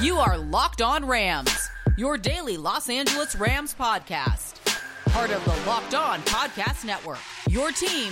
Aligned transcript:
You 0.00 0.16
are 0.16 0.38
Locked 0.38 0.80
On 0.80 1.04
Rams, 1.04 1.68
your 1.98 2.16
daily 2.16 2.56
Los 2.56 2.88
Angeles 2.88 3.36
Rams 3.36 3.74
podcast. 3.78 4.54
Part 5.10 5.30
of 5.30 5.44
the 5.44 5.68
Locked 5.68 5.94
On 5.94 6.20
Podcast 6.20 6.86
Network. 6.86 7.18
Your 7.50 7.70
team 7.70 8.10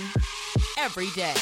every 0.77 1.09
day. 1.15 1.33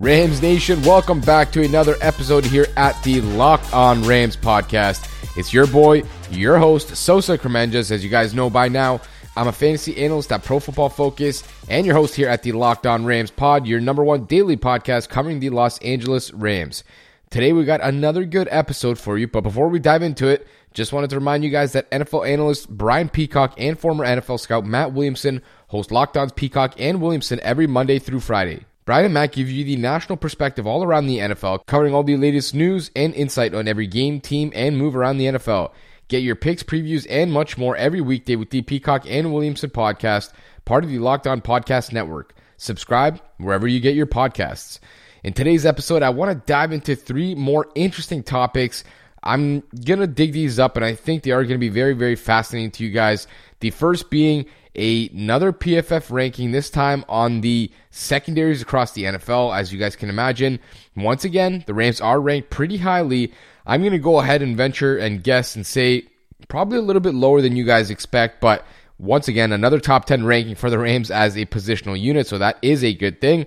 Rams 0.00 0.42
Nation, 0.42 0.82
welcome 0.82 1.20
back 1.20 1.52
to 1.52 1.62
another 1.62 1.94
episode 2.00 2.44
here 2.44 2.66
at 2.76 3.00
the 3.04 3.20
Locked 3.20 3.72
On 3.72 4.02
Rams 4.02 4.36
podcast. 4.36 5.08
It's 5.36 5.52
your 5.52 5.68
boy, 5.68 6.02
your 6.32 6.58
host, 6.58 6.96
Sosa 6.96 7.38
Kremenjas. 7.38 7.92
As 7.92 8.02
you 8.02 8.10
guys 8.10 8.34
know 8.34 8.50
by 8.50 8.66
now, 8.66 9.00
I'm 9.36 9.46
a 9.46 9.52
fantasy 9.52 10.02
analyst 10.04 10.32
at 10.32 10.42
Pro 10.42 10.58
Football 10.58 10.88
Focus 10.88 11.44
and 11.68 11.86
your 11.86 11.94
host 11.94 12.16
here 12.16 12.28
at 12.28 12.42
the 12.42 12.50
Locked 12.50 12.88
On 12.88 13.04
Rams 13.04 13.30
pod, 13.30 13.68
your 13.68 13.78
number 13.78 14.02
one 14.02 14.24
daily 14.24 14.56
podcast 14.56 15.08
covering 15.08 15.38
the 15.38 15.50
Los 15.50 15.78
Angeles 15.78 16.32
Rams. 16.32 16.82
Today 17.28 17.52
we 17.52 17.64
got 17.64 17.80
another 17.80 18.24
good 18.24 18.46
episode 18.52 18.98
for 18.98 19.18
you, 19.18 19.26
but 19.26 19.40
before 19.40 19.68
we 19.68 19.80
dive 19.80 20.02
into 20.02 20.28
it, 20.28 20.46
just 20.72 20.92
wanted 20.92 21.10
to 21.10 21.16
remind 21.16 21.42
you 21.42 21.50
guys 21.50 21.72
that 21.72 21.90
NFL 21.90 22.28
analyst 22.28 22.68
Brian 22.68 23.08
Peacock 23.08 23.54
and 23.58 23.76
former 23.76 24.04
NFL 24.04 24.38
scout 24.38 24.64
Matt 24.64 24.92
Williamson 24.92 25.42
host 25.66 25.90
Locked 25.90 26.36
Peacock 26.36 26.74
and 26.78 27.00
Williamson 27.00 27.40
every 27.42 27.66
Monday 27.66 27.98
through 27.98 28.20
Friday. 28.20 28.64
Brian 28.84 29.06
and 29.06 29.14
Matt 29.14 29.32
give 29.32 29.50
you 29.50 29.64
the 29.64 29.74
national 29.74 30.16
perspective 30.16 30.68
all 30.68 30.84
around 30.84 31.06
the 31.06 31.18
NFL, 31.18 31.66
covering 31.66 31.92
all 31.92 32.04
the 32.04 32.16
latest 32.16 32.54
news 32.54 32.92
and 32.94 33.12
insight 33.14 33.52
on 33.52 33.66
every 33.66 33.88
game, 33.88 34.20
team, 34.20 34.52
and 34.54 34.78
move 34.78 34.94
around 34.94 35.18
the 35.18 35.26
NFL. 35.26 35.72
Get 36.06 36.22
your 36.22 36.36
picks, 36.36 36.62
previews, 36.62 37.04
and 37.10 37.32
much 37.32 37.58
more 37.58 37.76
every 37.76 38.00
weekday 38.00 38.36
with 38.36 38.50
the 38.50 38.62
Peacock 38.62 39.04
and 39.08 39.34
Williamson 39.34 39.70
podcast, 39.70 40.32
part 40.64 40.84
of 40.84 40.90
the 40.90 41.00
Locked 41.00 41.26
On 41.26 41.40
Podcast 41.40 41.92
Network. 41.92 42.36
Subscribe 42.56 43.20
wherever 43.38 43.66
you 43.66 43.80
get 43.80 43.96
your 43.96 44.06
podcasts. 44.06 44.78
In 45.26 45.32
today's 45.32 45.66
episode, 45.66 46.04
I 46.04 46.10
want 46.10 46.30
to 46.30 46.46
dive 46.46 46.70
into 46.70 46.94
three 46.94 47.34
more 47.34 47.66
interesting 47.74 48.22
topics. 48.22 48.84
I'm 49.24 49.64
going 49.84 49.98
to 49.98 50.06
dig 50.06 50.32
these 50.32 50.60
up, 50.60 50.76
and 50.76 50.84
I 50.84 50.94
think 50.94 51.24
they 51.24 51.32
are 51.32 51.42
going 51.42 51.56
to 51.56 51.58
be 51.58 51.68
very, 51.68 51.94
very 51.94 52.14
fascinating 52.14 52.70
to 52.70 52.84
you 52.84 52.92
guys. 52.92 53.26
The 53.58 53.70
first 53.70 54.08
being 54.08 54.46
a, 54.76 55.08
another 55.08 55.52
PFF 55.52 56.12
ranking, 56.12 56.52
this 56.52 56.70
time 56.70 57.04
on 57.08 57.40
the 57.40 57.72
secondaries 57.90 58.62
across 58.62 58.92
the 58.92 59.02
NFL. 59.02 59.52
As 59.52 59.72
you 59.72 59.80
guys 59.80 59.96
can 59.96 60.10
imagine, 60.10 60.60
once 60.94 61.24
again, 61.24 61.64
the 61.66 61.74
Rams 61.74 62.00
are 62.00 62.20
ranked 62.20 62.50
pretty 62.50 62.76
highly. 62.76 63.32
I'm 63.66 63.80
going 63.80 63.94
to 63.94 63.98
go 63.98 64.20
ahead 64.20 64.42
and 64.42 64.56
venture 64.56 64.96
and 64.96 65.24
guess 65.24 65.56
and 65.56 65.66
say 65.66 66.06
probably 66.46 66.78
a 66.78 66.82
little 66.82 67.02
bit 67.02 67.14
lower 67.14 67.40
than 67.40 67.56
you 67.56 67.64
guys 67.64 67.90
expect, 67.90 68.40
but 68.40 68.64
once 69.00 69.26
again, 69.26 69.50
another 69.50 69.80
top 69.80 70.04
10 70.04 70.24
ranking 70.24 70.54
for 70.54 70.70
the 70.70 70.78
Rams 70.78 71.10
as 71.10 71.36
a 71.36 71.46
positional 71.46 72.00
unit, 72.00 72.28
so 72.28 72.38
that 72.38 72.58
is 72.62 72.84
a 72.84 72.94
good 72.94 73.20
thing. 73.20 73.46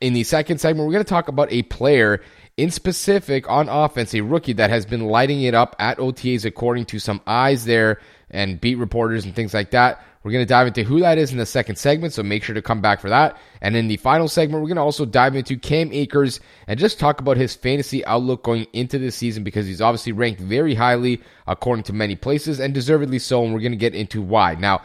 In 0.00 0.12
the 0.12 0.22
second 0.22 0.58
segment, 0.58 0.86
we're 0.86 0.92
going 0.92 1.04
to 1.04 1.08
talk 1.08 1.28
about 1.28 1.52
a 1.52 1.62
player 1.62 2.22
in 2.56 2.70
specific 2.70 3.48
on 3.50 3.68
offense, 3.68 4.14
a 4.14 4.20
rookie 4.20 4.52
that 4.54 4.70
has 4.70 4.86
been 4.86 5.06
lighting 5.06 5.42
it 5.42 5.54
up 5.54 5.74
at 5.78 5.98
OTAs, 5.98 6.44
according 6.44 6.84
to 6.86 6.98
some 6.98 7.20
eyes 7.26 7.64
there 7.64 8.00
and 8.30 8.60
beat 8.60 8.76
reporters 8.76 9.24
and 9.24 9.34
things 9.34 9.54
like 9.54 9.72
that. 9.72 10.04
We're 10.22 10.32
going 10.32 10.44
to 10.44 10.48
dive 10.48 10.66
into 10.66 10.82
who 10.82 11.00
that 11.00 11.18
is 11.18 11.32
in 11.32 11.38
the 11.38 11.46
second 11.46 11.76
segment, 11.76 12.12
so 12.12 12.22
make 12.22 12.42
sure 12.42 12.54
to 12.54 12.62
come 12.62 12.80
back 12.80 13.00
for 13.00 13.08
that. 13.08 13.38
And 13.60 13.76
in 13.76 13.88
the 13.88 13.96
final 13.96 14.28
segment, 14.28 14.62
we're 14.62 14.68
going 14.68 14.76
to 14.76 14.82
also 14.82 15.04
dive 15.04 15.34
into 15.34 15.56
Cam 15.56 15.92
Akers 15.92 16.40
and 16.66 16.78
just 16.78 16.98
talk 16.98 17.20
about 17.20 17.36
his 17.36 17.54
fantasy 17.54 18.04
outlook 18.04 18.42
going 18.44 18.66
into 18.72 18.98
this 18.98 19.16
season 19.16 19.42
because 19.42 19.66
he's 19.66 19.80
obviously 19.80 20.12
ranked 20.12 20.40
very 20.40 20.74
highly 20.74 21.22
according 21.46 21.84
to 21.84 21.92
many 21.92 22.14
places 22.14 22.60
and 22.60 22.74
deservedly 22.74 23.18
so. 23.18 23.42
And 23.42 23.54
we're 23.54 23.60
going 23.60 23.72
to 23.72 23.78
get 23.78 23.94
into 23.94 24.20
why. 24.20 24.54
Now, 24.54 24.82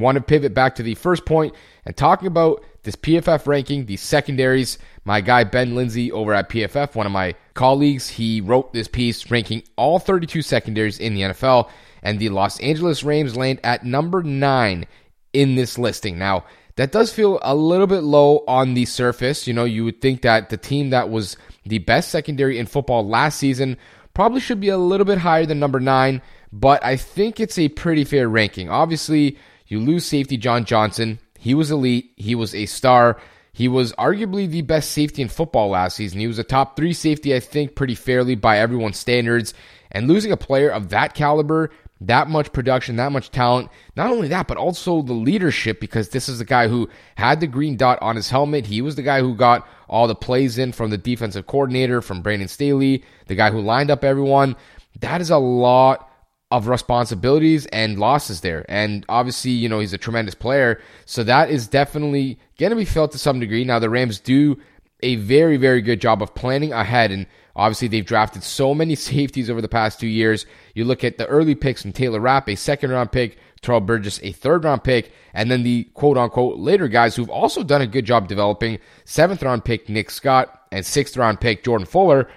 want 0.00 0.16
to 0.16 0.22
pivot 0.22 0.54
back 0.54 0.74
to 0.76 0.82
the 0.82 0.94
first 0.94 1.24
point 1.24 1.54
and 1.84 1.96
talking 1.96 2.26
about 2.26 2.64
this 2.82 2.96
PFF 2.96 3.46
ranking, 3.46 3.86
the 3.86 3.96
secondaries. 3.96 4.78
My 5.04 5.20
guy 5.20 5.44
Ben 5.44 5.74
Linsey 5.74 6.10
over 6.10 6.32
at 6.34 6.48
PFF, 6.48 6.94
one 6.94 7.06
of 7.06 7.12
my 7.12 7.34
colleagues, 7.54 8.08
he 8.08 8.40
wrote 8.40 8.72
this 8.72 8.88
piece 8.88 9.30
ranking 9.30 9.62
all 9.76 9.98
32 9.98 10.42
secondaries 10.42 10.98
in 10.98 11.14
the 11.14 11.22
NFL, 11.22 11.68
and 12.02 12.18
the 12.18 12.28
Los 12.28 12.60
Angeles 12.60 13.02
Rams 13.02 13.36
land 13.36 13.60
at 13.64 13.84
number 13.84 14.22
nine 14.22 14.86
in 15.32 15.54
this 15.54 15.78
listing. 15.78 16.18
Now, 16.18 16.44
that 16.76 16.92
does 16.92 17.12
feel 17.12 17.38
a 17.42 17.54
little 17.54 17.86
bit 17.86 18.02
low 18.02 18.44
on 18.46 18.74
the 18.74 18.84
surface. 18.84 19.46
You 19.46 19.54
know, 19.54 19.64
you 19.64 19.84
would 19.84 20.00
think 20.00 20.22
that 20.22 20.50
the 20.50 20.56
team 20.56 20.90
that 20.90 21.10
was 21.10 21.36
the 21.64 21.78
best 21.78 22.10
secondary 22.10 22.58
in 22.58 22.66
football 22.66 23.06
last 23.06 23.38
season 23.38 23.76
probably 24.14 24.40
should 24.40 24.60
be 24.60 24.68
a 24.68 24.78
little 24.78 25.04
bit 25.04 25.18
higher 25.18 25.44
than 25.44 25.58
number 25.58 25.80
nine, 25.80 26.22
but 26.52 26.84
I 26.84 26.96
think 26.96 27.40
it's 27.40 27.58
a 27.58 27.68
pretty 27.68 28.04
fair 28.04 28.28
ranking. 28.28 28.70
Obviously, 28.70 29.36
you 29.66 29.80
lose 29.80 30.04
safety 30.04 30.36
John 30.36 30.64
Johnson. 30.64 31.18
He 31.38 31.54
was 31.54 31.70
elite. 31.70 32.12
He 32.16 32.34
was 32.34 32.54
a 32.54 32.66
star. 32.66 33.20
He 33.52 33.68
was 33.68 33.92
arguably 33.94 34.48
the 34.48 34.62
best 34.62 34.90
safety 34.90 35.22
in 35.22 35.28
football 35.28 35.70
last 35.70 35.96
season. 35.96 36.20
He 36.20 36.26
was 36.26 36.38
a 36.38 36.44
top 36.44 36.76
three 36.76 36.92
safety, 36.92 37.34
I 37.34 37.40
think, 37.40 37.74
pretty 37.74 37.94
fairly 37.94 38.34
by 38.34 38.58
everyone's 38.58 38.98
standards. 38.98 39.54
And 39.90 40.08
losing 40.08 40.30
a 40.30 40.36
player 40.36 40.68
of 40.68 40.90
that 40.90 41.14
caliber, 41.14 41.70
that 42.02 42.28
much 42.28 42.52
production, 42.52 42.96
that 42.96 43.12
much 43.12 43.30
talent, 43.30 43.70
not 43.96 44.10
only 44.10 44.28
that, 44.28 44.46
but 44.46 44.58
also 44.58 45.00
the 45.00 45.14
leadership, 45.14 45.80
because 45.80 46.10
this 46.10 46.28
is 46.28 46.38
the 46.38 46.44
guy 46.44 46.68
who 46.68 46.90
had 47.14 47.40
the 47.40 47.46
green 47.46 47.76
dot 47.78 47.98
on 48.02 48.16
his 48.16 48.28
helmet. 48.28 48.66
He 48.66 48.82
was 48.82 48.96
the 48.96 49.02
guy 49.02 49.20
who 49.20 49.34
got 49.34 49.66
all 49.88 50.06
the 50.06 50.14
plays 50.14 50.58
in 50.58 50.72
from 50.72 50.90
the 50.90 50.98
defensive 50.98 51.46
coordinator, 51.46 52.02
from 52.02 52.20
Brandon 52.20 52.48
Staley, 52.48 53.04
the 53.28 53.34
guy 53.34 53.50
who 53.50 53.60
lined 53.60 53.90
up 53.90 54.04
everyone. 54.04 54.56
That 55.00 55.22
is 55.22 55.30
a 55.30 55.38
lot 55.38 56.05
of 56.50 56.68
responsibilities 56.68 57.66
and 57.66 57.98
losses 57.98 58.40
there. 58.40 58.64
And 58.68 59.04
obviously, 59.08 59.50
you 59.50 59.68
know, 59.68 59.80
he's 59.80 59.92
a 59.92 59.98
tremendous 59.98 60.34
player. 60.34 60.80
So 61.04 61.24
that 61.24 61.50
is 61.50 61.66
definitely 61.66 62.38
going 62.58 62.70
to 62.70 62.76
be 62.76 62.84
felt 62.84 63.12
to 63.12 63.18
some 63.18 63.40
degree. 63.40 63.64
Now, 63.64 63.78
the 63.78 63.90
Rams 63.90 64.20
do 64.20 64.56
a 65.00 65.16
very, 65.16 65.56
very 65.56 65.82
good 65.82 66.00
job 66.00 66.22
of 66.22 66.34
planning 66.34 66.72
ahead. 66.72 67.10
And 67.10 67.26
obviously, 67.56 67.88
they've 67.88 68.06
drafted 68.06 68.44
so 68.44 68.74
many 68.74 68.94
safeties 68.94 69.50
over 69.50 69.60
the 69.60 69.68
past 69.68 69.98
two 69.98 70.06
years. 70.06 70.46
You 70.74 70.84
look 70.84 71.02
at 71.02 71.18
the 71.18 71.26
early 71.26 71.54
picks 71.54 71.82
from 71.82 71.92
Taylor 71.92 72.20
Rapp, 72.20 72.48
a 72.48 72.54
second 72.54 72.90
round 72.90 73.10
pick, 73.10 73.38
Terrell 73.60 73.80
Burgess, 73.80 74.20
a 74.22 74.30
third 74.30 74.64
round 74.64 74.84
pick, 74.84 75.12
and 75.34 75.50
then 75.50 75.64
the 75.64 75.84
quote 75.94 76.16
unquote 76.16 76.58
later 76.58 76.86
guys 76.86 77.16
who've 77.16 77.30
also 77.30 77.64
done 77.64 77.82
a 77.82 77.86
good 77.86 78.04
job 78.04 78.28
developing 78.28 78.78
seventh 79.04 79.42
round 79.42 79.64
pick 79.64 79.88
Nick 79.88 80.10
Scott 80.10 80.62
and 80.70 80.86
sixth 80.86 81.16
round 81.16 81.40
pick 81.40 81.64
Jordan 81.64 81.86
Fuller 81.86 82.28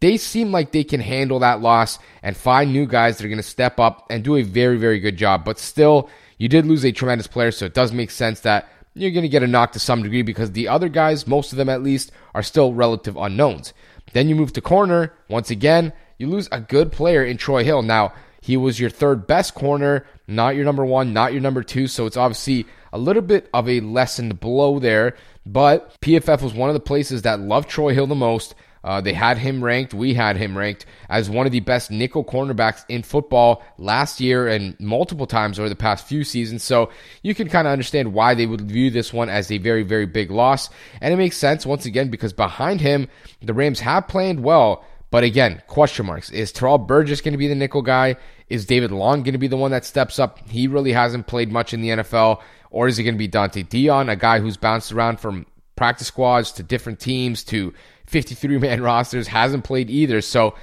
they 0.00 0.16
seem 0.16 0.52
like 0.52 0.72
they 0.72 0.84
can 0.84 1.00
handle 1.00 1.38
that 1.40 1.60
loss 1.60 1.98
and 2.22 2.36
find 2.36 2.72
new 2.72 2.86
guys 2.86 3.16
that 3.16 3.24
are 3.24 3.28
going 3.28 3.36
to 3.38 3.42
step 3.42 3.80
up 3.80 4.06
and 4.10 4.22
do 4.22 4.36
a 4.36 4.42
very, 4.42 4.76
very 4.76 5.00
good 5.00 5.16
job. 5.16 5.44
But 5.44 5.58
still, 5.58 6.10
you 6.38 6.48
did 6.48 6.66
lose 6.66 6.84
a 6.84 6.92
tremendous 6.92 7.26
player, 7.26 7.50
so 7.50 7.66
it 7.66 7.74
does 7.74 7.92
make 7.92 8.10
sense 8.10 8.40
that 8.40 8.68
you're 8.94 9.10
going 9.10 9.22
to 9.22 9.28
get 9.28 9.42
a 9.42 9.46
knock 9.46 9.72
to 9.72 9.78
some 9.78 10.02
degree 10.02 10.22
because 10.22 10.52
the 10.52 10.68
other 10.68 10.88
guys, 10.88 11.26
most 11.26 11.52
of 11.52 11.58
them 11.58 11.68
at 11.68 11.82
least, 11.82 12.12
are 12.34 12.42
still 12.42 12.72
relative 12.72 13.16
unknowns. 13.16 13.72
Then 14.12 14.28
you 14.28 14.34
move 14.34 14.52
to 14.54 14.60
corner. 14.60 15.12
Once 15.28 15.50
again, 15.50 15.92
you 16.18 16.28
lose 16.28 16.48
a 16.50 16.60
good 16.60 16.92
player 16.92 17.24
in 17.24 17.36
Troy 17.36 17.64
Hill. 17.64 17.82
Now, 17.82 18.12
he 18.40 18.56
was 18.56 18.78
your 18.80 18.90
third 18.90 19.26
best 19.26 19.54
corner, 19.54 20.06
not 20.26 20.54
your 20.54 20.64
number 20.64 20.84
one, 20.84 21.12
not 21.12 21.32
your 21.32 21.42
number 21.42 21.62
two. 21.62 21.88
So 21.88 22.06
it's 22.06 22.16
obviously 22.16 22.66
a 22.92 22.98
little 22.98 23.22
bit 23.22 23.50
of 23.52 23.68
a 23.68 23.80
lessened 23.80 24.40
blow 24.40 24.78
there. 24.78 25.16
But 25.44 26.00
PFF 26.00 26.42
was 26.42 26.54
one 26.54 26.70
of 26.70 26.74
the 26.74 26.80
places 26.80 27.22
that 27.22 27.40
loved 27.40 27.68
Troy 27.68 27.92
Hill 27.92 28.06
the 28.06 28.14
most. 28.14 28.54
Uh, 28.86 29.00
they 29.00 29.12
had 29.12 29.36
him 29.36 29.64
ranked, 29.64 29.92
we 29.92 30.14
had 30.14 30.36
him 30.36 30.56
ranked 30.56 30.86
as 31.08 31.28
one 31.28 31.44
of 31.44 31.50
the 31.50 31.58
best 31.58 31.90
nickel 31.90 32.24
cornerbacks 32.24 32.84
in 32.88 33.02
football 33.02 33.64
last 33.78 34.20
year 34.20 34.46
and 34.46 34.78
multiple 34.78 35.26
times 35.26 35.58
over 35.58 35.68
the 35.68 35.74
past 35.74 36.06
few 36.06 36.22
seasons. 36.22 36.62
So 36.62 36.90
you 37.20 37.34
can 37.34 37.48
kind 37.48 37.66
of 37.66 37.72
understand 37.72 38.14
why 38.14 38.34
they 38.34 38.46
would 38.46 38.60
view 38.60 38.90
this 38.90 39.12
one 39.12 39.28
as 39.28 39.50
a 39.50 39.58
very, 39.58 39.82
very 39.82 40.06
big 40.06 40.30
loss. 40.30 40.70
And 41.00 41.12
it 41.12 41.16
makes 41.16 41.36
sense 41.36 41.66
once 41.66 41.84
again 41.84 42.10
because 42.10 42.32
behind 42.32 42.80
him, 42.80 43.08
the 43.42 43.54
Rams 43.54 43.80
have 43.80 44.06
planned 44.06 44.44
well. 44.44 44.84
But 45.10 45.24
again, 45.24 45.62
question 45.66 46.06
marks. 46.06 46.30
Is 46.30 46.52
Terrell 46.52 46.78
Burgess 46.78 47.20
going 47.20 47.32
to 47.32 47.38
be 47.38 47.48
the 47.48 47.56
nickel 47.56 47.82
guy? 47.82 48.14
Is 48.48 48.66
David 48.66 48.92
Long 48.92 49.24
going 49.24 49.32
to 49.32 49.38
be 49.38 49.48
the 49.48 49.56
one 49.56 49.72
that 49.72 49.84
steps 49.84 50.20
up? 50.20 50.38
He 50.48 50.68
really 50.68 50.92
hasn't 50.92 51.26
played 51.26 51.50
much 51.50 51.74
in 51.74 51.80
the 51.80 51.88
NFL. 51.88 52.40
Or 52.70 52.86
is 52.86 53.00
it 53.00 53.02
going 53.02 53.14
to 53.14 53.18
be 53.18 53.28
Dont'e 53.28 53.66
Deayon, 53.68 54.10
a 54.10 54.14
guy 54.14 54.38
who's 54.38 54.56
bounced 54.56 54.92
around 54.92 55.18
from 55.18 55.46
practice 55.74 56.06
squads 56.06 56.52
to 56.52 56.62
different 56.62 57.00
teams 57.00 57.44
to 57.44 57.72
53 58.06 58.58
man 58.58 58.82
rosters, 58.82 59.28
hasn't 59.28 59.64
played 59.64 59.90
either. 59.90 60.20
So 60.20 60.54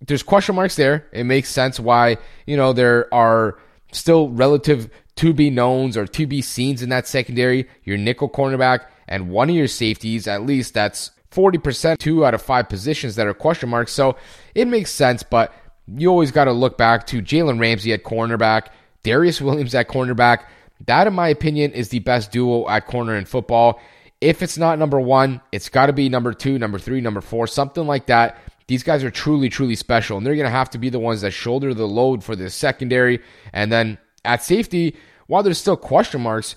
there's 0.00 0.22
question 0.22 0.54
marks 0.54 0.76
there. 0.76 1.06
It 1.12 1.24
makes 1.24 1.48
sense 1.48 1.80
why, 1.80 2.18
you 2.46 2.56
know, 2.56 2.72
there 2.72 3.12
are 3.12 3.58
still 3.92 4.28
relative 4.28 4.90
to 5.16 5.32
be 5.32 5.50
knowns 5.50 5.96
or 5.96 6.06
to 6.06 6.26
be 6.26 6.42
scenes 6.42 6.82
in 6.82 6.88
that 6.90 7.06
secondary. 7.06 7.68
Your 7.84 7.96
nickel 7.96 8.28
cornerback 8.28 8.86
and 9.08 9.30
one 9.30 9.50
of 9.50 9.56
your 9.56 9.68
safeties, 9.68 10.26
at 10.26 10.44
least 10.44 10.74
that's 10.74 11.10
40%, 11.30 11.98
two 11.98 12.24
out 12.24 12.34
of 12.34 12.42
five 12.42 12.68
positions 12.68 13.16
that 13.16 13.26
are 13.26 13.34
question 13.34 13.68
marks. 13.68 13.92
So 13.92 14.16
it 14.54 14.66
makes 14.66 14.90
sense, 14.90 15.22
but 15.22 15.52
you 15.86 16.08
always 16.08 16.30
got 16.30 16.44
to 16.44 16.52
look 16.52 16.78
back 16.78 17.06
to 17.08 17.20
Jalen 17.20 17.60
Ramsey 17.60 17.92
at 17.92 18.04
cornerback, 18.04 18.68
Darious 19.02 19.40
Williams 19.40 19.74
at 19.74 19.88
cornerback. 19.88 20.44
That, 20.86 21.06
in 21.06 21.14
my 21.14 21.28
opinion, 21.28 21.72
is 21.72 21.88
the 21.88 22.00
best 22.00 22.32
duo 22.32 22.68
at 22.68 22.86
corner 22.86 23.16
in 23.16 23.24
football. 23.24 23.80
If 24.24 24.42
it's 24.42 24.56
not 24.56 24.78
number 24.78 24.98
one, 24.98 25.42
it's 25.52 25.68
got 25.68 25.86
to 25.86 25.92
be 25.92 26.08
number 26.08 26.32
two, 26.32 26.58
number 26.58 26.78
three, 26.78 27.02
number 27.02 27.20
four, 27.20 27.46
something 27.46 27.86
like 27.86 28.06
that. 28.06 28.38
These 28.66 28.82
guys 28.82 29.04
are 29.04 29.10
truly, 29.10 29.50
truly 29.50 29.76
special, 29.76 30.16
and 30.16 30.26
they're 30.26 30.34
going 30.34 30.44
to 30.44 30.50
have 30.50 30.70
to 30.70 30.78
be 30.78 30.88
the 30.88 30.98
ones 30.98 31.20
that 31.20 31.32
shoulder 31.32 31.74
the 31.74 31.86
load 31.86 32.24
for 32.24 32.34
the 32.34 32.48
secondary. 32.48 33.20
And 33.52 33.70
then 33.70 33.98
at 34.24 34.42
safety, 34.42 34.96
while 35.26 35.42
there's 35.42 35.58
still 35.58 35.76
question 35.76 36.22
marks, 36.22 36.56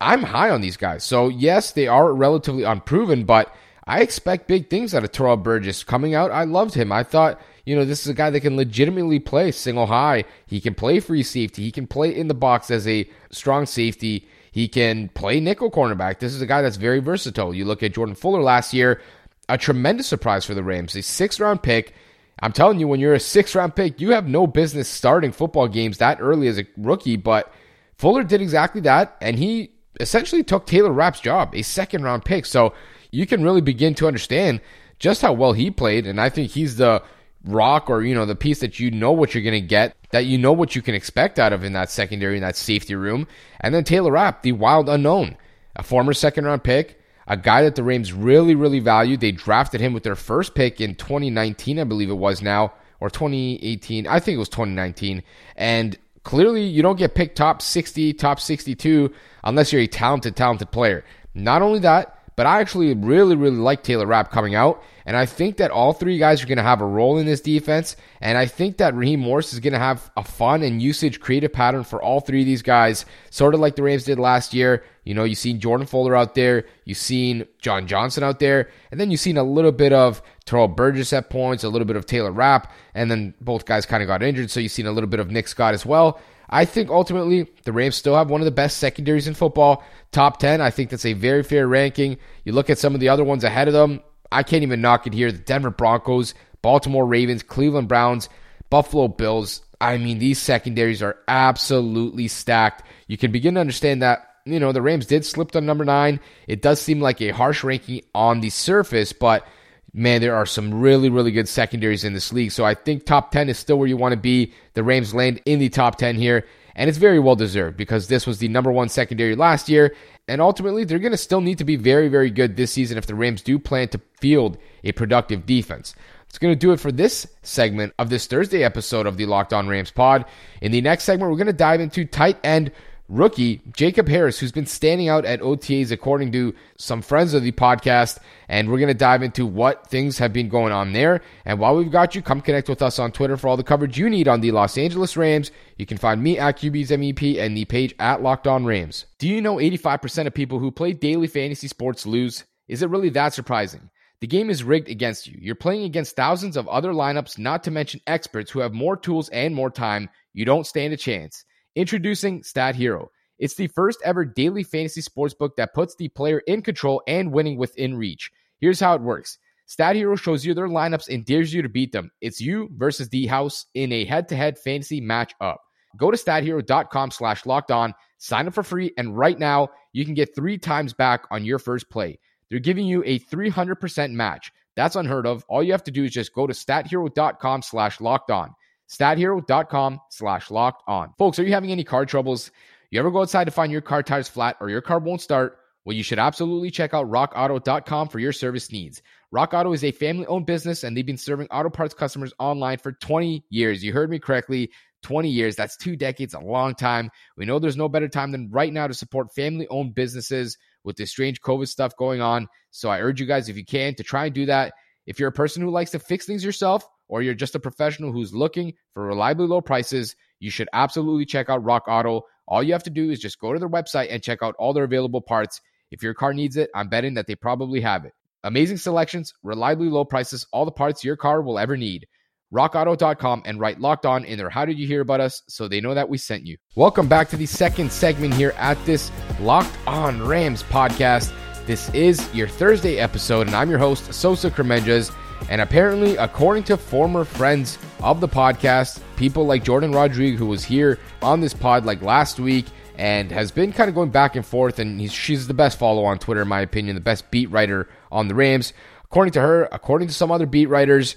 I'm 0.00 0.24
high 0.24 0.50
on 0.50 0.60
these 0.60 0.76
guys. 0.76 1.04
So, 1.04 1.28
yes, 1.28 1.70
they 1.70 1.86
are 1.86 2.12
relatively 2.12 2.64
unproven, 2.64 3.24
but 3.24 3.54
I 3.86 4.00
expect 4.00 4.48
big 4.48 4.68
things 4.68 4.92
out 4.92 5.04
of 5.04 5.12
Terrell 5.12 5.36
Burgess 5.36 5.84
coming 5.84 6.16
out. 6.16 6.32
I 6.32 6.42
loved 6.42 6.74
him. 6.74 6.90
I 6.90 7.04
thought 7.04 7.40
you 7.64 7.74
know, 7.74 7.84
this 7.84 8.02
is 8.02 8.08
a 8.08 8.14
guy 8.14 8.30
that 8.30 8.40
can 8.40 8.56
legitimately 8.56 9.20
play 9.20 9.50
single 9.50 9.86
high. 9.86 10.24
He 10.46 10.60
can 10.60 10.74
play 10.74 11.00
free 11.00 11.22
safety. 11.22 11.62
He 11.62 11.72
can 11.72 11.86
play 11.86 12.14
in 12.14 12.28
the 12.28 12.34
box 12.34 12.70
as 12.70 12.86
a 12.86 13.08
strong 13.30 13.64
safety. 13.66 14.28
He 14.54 14.68
can 14.68 15.08
play 15.08 15.40
nickel 15.40 15.68
cornerback. 15.68 16.20
This 16.20 16.32
is 16.32 16.40
a 16.40 16.46
guy 16.46 16.62
that's 16.62 16.76
very 16.76 17.00
versatile. 17.00 17.52
You 17.52 17.64
look 17.64 17.82
at 17.82 17.92
Jordan 17.92 18.14
Fuller 18.14 18.40
last 18.40 18.72
year, 18.72 19.00
a 19.48 19.58
tremendous 19.58 20.06
surprise 20.06 20.44
for 20.44 20.54
the 20.54 20.62
Rams. 20.62 20.94
A 20.94 21.02
sixth 21.02 21.40
round 21.40 21.60
pick. 21.60 21.92
I'm 22.38 22.52
telling 22.52 22.78
you, 22.78 22.86
when 22.86 23.00
you're 23.00 23.14
a 23.14 23.18
sixth 23.18 23.56
round 23.56 23.74
pick, 23.74 24.00
you 24.00 24.10
have 24.10 24.28
no 24.28 24.46
business 24.46 24.88
starting 24.88 25.32
football 25.32 25.66
games 25.66 25.98
that 25.98 26.18
early 26.20 26.46
as 26.46 26.56
a 26.56 26.66
rookie. 26.76 27.16
But 27.16 27.52
Fuller 27.98 28.22
did 28.22 28.40
exactly 28.40 28.80
that, 28.82 29.16
and 29.20 29.36
he 29.36 29.72
essentially 29.98 30.44
took 30.44 30.66
Taylor 30.66 30.92
Rapp's 30.92 31.18
job, 31.18 31.52
a 31.52 31.62
second 31.62 32.04
round 32.04 32.24
pick. 32.24 32.46
So 32.46 32.74
you 33.10 33.26
can 33.26 33.42
really 33.42 33.60
begin 33.60 33.96
to 33.96 34.06
understand 34.06 34.60
just 35.00 35.20
how 35.20 35.32
well 35.32 35.54
he 35.54 35.68
played. 35.68 36.06
And 36.06 36.20
I 36.20 36.28
think 36.28 36.52
he's 36.52 36.76
the 36.76 37.02
rock 37.44 37.90
or, 37.90 38.02
you 38.02 38.14
know, 38.14 38.26
the 38.26 38.34
piece 38.34 38.60
that 38.60 38.80
you 38.80 38.90
know 38.90 39.12
what 39.12 39.34
you're 39.34 39.42
going 39.42 39.60
to 39.60 39.66
get, 39.66 39.96
that 40.10 40.26
you 40.26 40.38
know 40.38 40.52
what 40.52 40.74
you 40.74 40.82
can 40.82 40.94
expect 40.94 41.38
out 41.38 41.52
of 41.52 41.64
in 41.64 41.72
that 41.74 41.90
secondary, 41.90 42.36
in 42.36 42.42
that 42.42 42.56
safety 42.56 42.94
room. 42.94 43.26
And 43.60 43.74
then 43.74 43.84
Taylor 43.84 44.12
Rapp, 44.12 44.42
the 44.42 44.52
wild 44.52 44.88
unknown, 44.88 45.36
a 45.76 45.82
former 45.82 46.12
second 46.12 46.44
round 46.44 46.64
pick, 46.64 47.00
a 47.26 47.36
guy 47.36 47.62
that 47.62 47.74
the 47.74 47.82
Rams 47.82 48.12
really, 48.12 48.54
really 48.54 48.80
valued. 48.80 49.20
They 49.20 49.32
drafted 49.32 49.80
him 49.80 49.92
with 49.92 50.02
their 50.02 50.16
first 50.16 50.54
pick 50.54 50.80
in 50.80 50.94
2019, 50.94 51.78
I 51.78 51.84
believe 51.84 52.10
it 52.10 52.14
was 52.14 52.42
now, 52.42 52.72
or 53.00 53.10
2018. 53.10 54.06
I 54.06 54.20
think 54.20 54.36
it 54.36 54.38
was 54.38 54.48
2019. 54.48 55.22
And 55.56 55.98
clearly, 56.22 56.64
you 56.64 56.82
don't 56.82 56.98
get 56.98 57.14
picked 57.14 57.36
top 57.36 57.62
60, 57.62 58.12
top 58.14 58.40
62 58.40 59.12
unless 59.42 59.72
you're 59.72 59.82
a 59.82 59.86
talented, 59.86 60.36
talented 60.36 60.70
player. 60.70 61.04
Not 61.34 61.62
only 61.62 61.80
that, 61.80 62.18
but 62.36 62.46
I 62.46 62.60
actually 62.60 62.94
really, 62.94 63.36
really 63.36 63.56
like 63.56 63.82
Taylor 63.82 64.06
Rapp 64.06 64.30
coming 64.30 64.54
out. 64.54 64.82
And 65.06 65.16
I 65.16 65.26
think 65.26 65.58
that 65.58 65.70
all 65.70 65.92
three 65.92 66.18
guys 66.18 66.42
are 66.42 66.46
going 66.46 66.58
to 66.58 66.64
have 66.64 66.80
a 66.80 66.86
role 66.86 67.18
in 67.18 67.26
this 67.26 67.40
defense. 67.40 67.96
And 68.20 68.38
I 68.38 68.46
think 68.46 68.78
that 68.78 68.94
Raheem 68.94 69.20
Morris 69.20 69.52
is 69.52 69.60
going 69.60 69.74
to 69.74 69.78
have 69.78 70.10
a 70.16 70.24
fun 70.24 70.62
and 70.62 70.80
usage 70.80 71.20
creative 71.20 71.52
pattern 71.52 71.84
for 71.84 72.02
all 72.02 72.20
three 72.20 72.40
of 72.40 72.46
these 72.46 72.62
guys, 72.62 73.04
sort 73.30 73.54
of 73.54 73.60
like 73.60 73.76
the 73.76 73.82
Rams 73.82 74.04
did 74.04 74.18
last 74.18 74.54
year. 74.54 74.82
You 75.04 75.12
know, 75.12 75.24
you've 75.24 75.38
seen 75.38 75.60
Jordan 75.60 75.86
Fuller 75.86 76.16
out 76.16 76.34
there, 76.34 76.64
you've 76.86 76.96
seen 76.96 77.46
John 77.58 77.86
Johnson 77.86 78.24
out 78.24 78.40
there, 78.40 78.70
and 78.90 78.98
then 78.98 79.10
you've 79.10 79.20
seen 79.20 79.36
a 79.36 79.42
little 79.42 79.72
bit 79.72 79.92
of 79.92 80.22
Terrell 80.46 80.68
Burgess 80.68 81.12
at 81.12 81.28
points, 81.28 81.62
a 81.62 81.68
little 81.68 81.86
bit 81.86 81.96
of 81.96 82.06
Taylor 82.06 82.32
Rapp, 82.32 82.72
and 82.94 83.10
then 83.10 83.34
both 83.40 83.66
guys 83.66 83.84
kind 83.84 84.02
of 84.02 84.06
got 84.06 84.22
injured. 84.22 84.50
So 84.50 84.60
you've 84.60 84.72
seen 84.72 84.86
a 84.86 84.92
little 84.92 85.10
bit 85.10 85.20
of 85.20 85.30
Nick 85.30 85.48
Scott 85.48 85.74
as 85.74 85.84
well. 85.84 86.18
I 86.48 86.64
think 86.64 86.90
ultimately 86.90 87.50
the 87.64 87.72
Rams 87.72 87.96
still 87.96 88.16
have 88.16 88.30
one 88.30 88.40
of 88.40 88.44
the 88.44 88.50
best 88.50 88.78
secondaries 88.78 89.26
in 89.26 89.34
football. 89.34 89.82
Top 90.12 90.38
10, 90.38 90.60
I 90.60 90.70
think 90.70 90.90
that's 90.90 91.06
a 91.06 91.12
very 91.12 91.42
fair 91.42 91.66
ranking. 91.66 92.18
You 92.44 92.52
look 92.52 92.70
at 92.70 92.78
some 92.78 92.94
of 92.94 93.00
the 93.00 93.08
other 93.08 93.24
ones 93.24 93.44
ahead 93.44 93.68
of 93.68 93.74
them, 93.74 94.00
I 94.34 94.42
can't 94.42 94.62
even 94.62 94.80
knock 94.80 95.06
it 95.06 95.14
here. 95.14 95.32
The 95.32 95.38
Denver 95.38 95.70
Broncos, 95.70 96.34
Baltimore 96.60 97.06
Ravens, 97.06 97.42
Cleveland 97.42 97.88
Browns, 97.88 98.28
Buffalo 98.68 99.08
Bills. 99.08 99.62
I 99.80 99.98
mean, 99.98 100.18
these 100.18 100.40
secondaries 100.40 101.02
are 101.02 101.16
absolutely 101.28 102.28
stacked. 102.28 102.82
You 103.06 103.16
can 103.16 103.32
begin 103.32 103.54
to 103.54 103.60
understand 103.60 104.02
that, 104.02 104.26
you 104.44 104.58
know, 104.58 104.72
the 104.72 104.82
Rams 104.82 105.06
did 105.06 105.24
slip 105.24 105.52
to 105.52 105.60
number 105.60 105.84
nine. 105.84 106.20
It 106.48 106.62
does 106.62 106.80
seem 106.80 107.00
like 107.00 107.20
a 107.20 107.30
harsh 107.30 107.62
ranking 107.62 108.02
on 108.14 108.40
the 108.40 108.50
surface, 108.50 109.12
but 109.12 109.46
man, 109.92 110.20
there 110.20 110.34
are 110.34 110.46
some 110.46 110.80
really, 110.80 111.08
really 111.08 111.30
good 111.30 111.48
secondaries 111.48 112.02
in 112.02 112.12
this 112.12 112.32
league. 112.32 112.50
So 112.50 112.64
I 112.64 112.74
think 112.74 113.06
top 113.06 113.30
10 113.30 113.48
is 113.48 113.58
still 113.58 113.78
where 113.78 113.88
you 113.88 113.96
want 113.96 114.12
to 114.12 114.20
be. 114.20 114.52
The 114.74 114.82
Rams 114.82 115.14
land 115.14 115.40
in 115.46 115.60
the 115.60 115.68
top 115.68 115.96
10 115.96 116.16
here, 116.16 116.44
and 116.74 116.88
it's 116.88 116.98
very 116.98 117.20
well 117.20 117.36
deserved 117.36 117.76
because 117.76 118.08
this 118.08 118.26
was 118.26 118.38
the 118.38 118.48
number 118.48 118.72
one 118.72 118.88
secondary 118.88 119.36
last 119.36 119.68
year. 119.68 119.94
And 120.26 120.40
ultimately, 120.40 120.84
they're 120.84 120.98
going 120.98 121.12
to 121.12 121.18
still 121.18 121.42
need 121.42 121.58
to 121.58 121.64
be 121.64 121.76
very, 121.76 122.08
very 122.08 122.30
good 122.30 122.56
this 122.56 122.72
season 122.72 122.96
if 122.96 123.06
the 123.06 123.14
Rams 123.14 123.42
do 123.42 123.58
plan 123.58 123.88
to 123.88 124.00
field 124.20 124.56
a 124.82 124.92
productive 124.92 125.44
defense. 125.44 125.94
It's 126.28 126.38
going 126.38 126.52
to 126.52 126.58
do 126.58 126.72
it 126.72 126.80
for 126.80 126.90
this 126.90 127.26
segment 127.42 127.92
of 127.98 128.10
this 128.10 128.26
Thursday 128.26 128.64
episode 128.64 129.06
of 129.06 129.16
the 129.16 129.26
Locked 129.26 129.52
On 129.52 129.68
Rams 129.68 129.90
pod. 129.90 130.24
In 130.60 130.72
the 130.72 130.80
next 130.80 131.04
segment, 131.04 131.30
we're 131.30 131.36
going 131.36 131.46
to 131.46 131.52
dive 131.52 131.80
into 131.80 132.04
tight 132.04 132.38
end 132.42 132.72
rookie 133.14 133.62
Jacob 133.72 134.08
Harris, 134.08 134.38
who's 134.38 134.52
been 134.52 134.66
standing 134.66 135.08
out 135.08 135.24
at 135.24 135.40
OTAs 135.40 135.90
according 135.90 136.32
to 136.32 136.54
some 136.76 137.00
friends 137.00 137.32
of 137.32 137.42
the 137.42 137.52
podcast. 137.52 138.18
And 138.48 138.68
we're 138.68 138.78
going 138.78 138.88
to 138.88 138.94
dive 138.94 139.22
into 139.22 139.46
what 139.46 139.86
things 139.88 140.18
have 140.18 140.32
been 140.32 140.48
going 140.48 140.72
on 140.72 140.92
there. 140.92 141.22
And 141.44 141.58
while 141.58 141.76
we've 141.76 141.90
got 141.90 142.14
you, 142.14 142.22
come 142.22 142.40
connect 142.40 142.68
with 142.68 142.82
us 142.82 142.98
on 142.98 143.12
Twitter 143.12 143.36
for 143.36 143.48
all 143.48 143.56
the 143.56 143.62
coverage 143.62 143.98
you 143.98 144.10
need 144.10 144.28
on 144.28 144.40
the 144.40 144.50
Los 144.50 144.76
Angeles 144.76 145.16
Rams. 145.16 145.50
You 145.78 145.86
can 145.86 145.98
find 145.98 146.22
me 146.22 146.38
at 146.38 146.58
QB's 146.58 146.90
MVP 146.90 147.38
and 147.38 147.56
the 147.56 147.64
page 147.64 147.94
at 147.98 148.22
Locked 148.22 148.46
On 148.46 148.64
Rams. 148.64 149.06
Do 149.18 149.28
you 149.28 149.40
know 149.40 149.56
85% 149.56 150.26
of 150.26 150.34
people 150.34 150.58
who 150.58 150.70
play 150.70 150.92
daily 150.92 151.26
fantasy 151.26 151.68
sports 151.68 152.06
lose? 152.06 152.44
Is 152.68 152.82
it 152.82 152.90
really 152.90 153.10
that 153.10 153.32
surprising? 153.32 153.90
The 154.20 154.26
game 154.26 154.48
is 154.48 154.64
rigged 154.64 154.88
against 154.88 155.26
you. 155.26 155.36
You're 155.38 155.54
playing 155.54 155.84
against 155.84 156.16
thousands 156.16 156.56
of 156.56 156.66
other 156.68 156.92
lineups, 156.92 157.38
not 157.38 157.62
to 157.64 157.70
mention 157.70 158.00
experts 158.06 158.50
who 158.50 158.60
have 158.60 158.72
more 158.72 158.96
tools 158.96 159.28
and 159.28 159.54
more 159.54 159.70
time. 159.70 160.08
You 160.32 160.44
don't 160.44 160.66
stand 160.66 160.94
a 160.94 160.96
chance. 160.96 161.44
Introducing 161.76 162.44
Stat 162.44 162.76
Hero. 162.76 163.10
It's 163.36 163.56
the 163.56 163.66
first 163.66 164.00
ever 164.04 164.24
daily 164.24 164.62
fantasy 164.62 165.02
sportsbook 165.02 165.56
that 165.56 165.74
puts 165.74 165.96
the 165.96 166.08
player 166.08 166.38
in 166.46 166.62
control 166.62 167.02
and 167.08 167.32
winning 167.32 167.58
within 167.58 167.96
reach. 167.96 168.30
Here's 168.60 168.78
how 168.78 168.94
it 168.94 169.02
works. 169.02 169.38
Stat 169.66 169.96
Hero 169.96 170.14
shows 170.14 170.46
you 170.46 170.54
their 170.54 170.68
lineups 170.68 171.12
and 171.12 171.24
dares 171.24 171.52
you 171.52 171.62
to 171.62 171.68
beat 171.68 171.90
them. 171.90 172.12
It's 172.20 172.40
you 172.40 172.70
versus 172.76 173.08
the 173.08 173.26
house 173.26 173.66
in 173.74 173.90
a 173.90 174.04
head-to-head 174.04 174.56
fantasy 174.56 175.00
matchup. 175.00 175.56
Go 175.96 176.12
to 176.12 176.16
stathero.com 176.16 177.10
slash 177.10 177.44
locked 177.44 177.72
on, 177.72 177.92
sign 178.18 178.46
up 178.46 178.54
for 178.54 178.62
free, 178.62 178.92
and 178.96 179.18
right 179.18 179.38
now 179.38 179.68
you 179.92 180.04
can 180.04 180.14
get 180.14 180.32
three 180.32 180.58
times 180.58 180.92
back 180.92 181.24
on 181.32 181.44
your 181.44 181.58
first 181.58 181.90
play. 181.90 182.20
They're 182.50 182.60
giving 182.60 182.86
you 182.86 183.02
a 183.04 183.18
300% 183.18 184.12
match. 184.12 184.52
That's 184.76 184.94
unheard 184.94 185.26
of. 185.26 185.44
All 185.48 185.62
you 185.62 185.72
have 185.72 185.84
to 185.84 185.90
do 185.90 186.04
is 186.04 186.12
just 186.12 186.34
go 186.34 186.46
to 186.46 186.54
stathero.com 186.54 187.62
slash 187.62 188.00
locked 188.00 188.30
on 188.30 188.54
stathero.com 188.88 190.00
slash 190.10 190.50
locked 190.50 190.82
on. 190.86 191.12
Folks, 191.18 191.38
are 191.38 191.44
you 191.44 191.52
having 191.52 191.70
any 191.70 191.84
car 191.84 192.06
troubles? 192.06 192.50
You 192.90 193.00
ever 193.00 193.10
go 193.10 193.22
outside 193.22 193.44
to 193.44 193.50
find 193.50 193.72
your 193.72 193.80
car 193.80 194.02
tires 194.02 194.28
flat 194.28 194.56
or 194.60 194.70
your 194.70 194.80
car 194.80 194.98
won't 194.98 195.20
start? 195.20 195.58
Well, 195.84 195.96
you 195.96 196.02
should 196.02 196.18
absolutely 196.18 196.70
check 196.70 196.94
out 196.94 197.10
rockauto.com 197.10 198.08
for 198.08 198.18
your 198.18 198.32
service 198.32 198.72
needs. 198.72 199.02
Rock 199.30 199.52
Auto 199.52 199.72
is 199.72 199.84
a 199.84 199.90
family 199.90 200.26
owned 200.26 200.46
business 200.46 200.82
and 200.82 200.96
they've 200.96 201.04
been 201.04 201.18
serving 201.18 201.48
auto 201.48 201.68
parts 201.68 201.92
customers 201.92 202.32
online 202.38 202.78
for 202.78 202.92
20 202.92 203.44
years. 203.50 203.84
You 203.84 203.92
heard 203.92 204.10
me 204.10 204.18
correctly. 204.18 204.70
20 205.04 205.28
years. 205.28 205.54
That's 205.54 205.76
two 205.76 205.94
decades, 205.94 206.34
a 206.34 206.40
long 206.40 206.74
time. 206.74 207.10
We 207.36 207.44
know 207.44 207.58
there's 207.58 207.76
no 207.76 207.88
better 207.88 208.08
time 208.08 208.32
than 208.32 208.50
right 208.50 208.72
now 208.72 208.86
to 208.86 208.94
support 208.94 209.34
family 209.34 209.68
owned 209.68 209.94
businesses 209.94 210.56
with 210.82 210.96
this 210.96 211.10
strange 211.10 211.40
COVID 211.42 211.68
stuff 211.68 211.94
going 211.96 212.20
on. 212.20 212.48
So 212.70 212.88
I 212.88 213.00
urge 213.00 213.20
you 213.20 213.26
guys, 213.26 213.48
if 213.48 213.56
you 213.56 213.64
can, 213.64 213.94
to 213.96 214.02
try 214.02 214.26
and 214.26 214.34
do 214.34 214.46
that. 214.46 214.72
If 215.06 215.20
you're 215.20 215.28
a 215.28 215.32
person 215.32 215.62
who 215.62 215.70
likes 215.70 215.90
to 215.92 215.98
fix 215.98 216.24
things 216.26 216.44
yourself, 216.44 216.88
or 217.14 217.22
you're 217.22 217.32
just 217.32 217.54
a 217.54 217.60
professional 217.60 218.10
who's 218.10 218.34
looking 218.34 218.74
for 218.92 219.04
reliably 219.04 219.46
low 219.46 219.60
prices, 219.60 220.16
you 220.40 220.50
should 220.50 220.68
absolutely 220.72 221.24
check 221.24 221.48
out 221.48 221.62
Rock 221.62 221.84
Auto. 221.86 222.22
All 222.48 222.60
you 222.60 222.72
have 222.72 222.82
to 222.82 222.90
do 222.90 223.08
is 223.08 223.20
just 223.20 223.38
go 223.38 223.52
to 223.52 223.58
their 223.60 223.68
website 223.68 224.08
and 224.10 224.20
check 224.20 224.40
out 224.42 224.56
all 224.58 224.72
their 224.72 224.82
available 224.82 225.20
parts. 225.20 225.60
If 225.92 226.02
your 226.02 226.12
car 226.12 226.34
needs 226.34 226.56
it, 226.56 226.70
I'm 226.74 226.88
betting 226.88 227.14
that 227.14 227.28
they 227.28 227.36
probably 227.36 227.80
have 227.82 228.04
it. 228.04 228.14
Amazing 228.42 228.78
selections, 228.78 229.32
reliably 229.44 229.88
low 229.90 230.04
prices, 230.04 230.44
all 230.52 230.64
the 230.64 230.72
parts 230.72 231.04
your 231.04 231.14
car 231.14 231.40
will 231.40 231.56
ever 231.56 231.76
need. 231.76 232.04
RockAuto.com 232.52 233.42
and 233.44 233.60
write 233.60 233.78
locked 233.78 234.06
on 234.06 234.24
in 234.24 234.36
there. 234.36 234.50
How 234.50 234.64
Did 234.64 234.80
You 234.80 234.88
Hear 234.88 235.02
About 235.02 235.20
Us 235.20 235.40
so 235.48 235.68
they 235.68 235.80
know 235.80 235.94
that 235.94 236.08
we 236.08 236.18
sent 236.18 236.44
you. 236.44 236.56
Welcome 236.74 237.06
back 237.06 237.28
to 237.28 237.36
the 237.36 237.46
second 237.46 237.92
segment 237.92 238.34
here 238.34 238.54
at 238.56 238.84
this 238.86 239.12
Locked 239.38 239.76
On 239.86 240.20
Rams 240.26 240.64
podcast. 240.64 241.32
This 241.64 241.88
is 241.90 242.28
your 242.34 242.48
Thursday 242.48 242.98
episode, 242.98 243.46
and 243.46 243.54
I'm 243.54 243.70
your 243.70 243.78
host, 243.78 244.12
Sosa 244.12 244.50
Kremenjas. 244.50 245.14
And 245.48 245.60
apparently, 245.60 246.16
according 246.16 246.64
to 246.64 246.76
former 246.76 247.24
friends 247.24 247.78
of 248.02 248.20
the 248.20 248.28
podcast, 248.28 249.00
people 249.16 249.46
like 249.46 249.64
Jourdan 249.64 249.94
Rodrigue, 249.94 250.36
who 250.36 250.46
was 250.46 250.64
here 250.64 250.98
on 251.22 251.40
this 251.40 251.54
pod 251.54 251.84
like 251.84 252.02
last 252.02 252.40
week 252.40 252.66
and 252.96 253.30
has 253.30 253.50
been 253.50 253.72
kind 253.72 253.88
of 253.88 253.94
going 253.94 254.10
back 254.10 254.36
and 254.36 254.46
forth, 254.46 254.78
and 254.78 255.10
she's 255.10 255.46
the 255.46 255.54
best 255.54 255.78
follow 255.78 256.04
on 256.04 256.18
Twitter, 256.18 256.42
in 256.42 256.48
my 256.48 256.60
opinion, 256.60 256.94
the 256.94 257.00
best 257.00 257.30
beat 257.30 257.50
writer 257.50 257.88
on 258.10 258.28
the 258.28 258.34
Rams. 258.34 258.72
According 259.04 259.32
to 259.32 259.40
her, 259.40 259.68
according 259.70 260.08
to 260.08 260.14
some 260.14 260.30
other 260.30 260.46
beat 260.46 260.66
writers, 260.66 261.16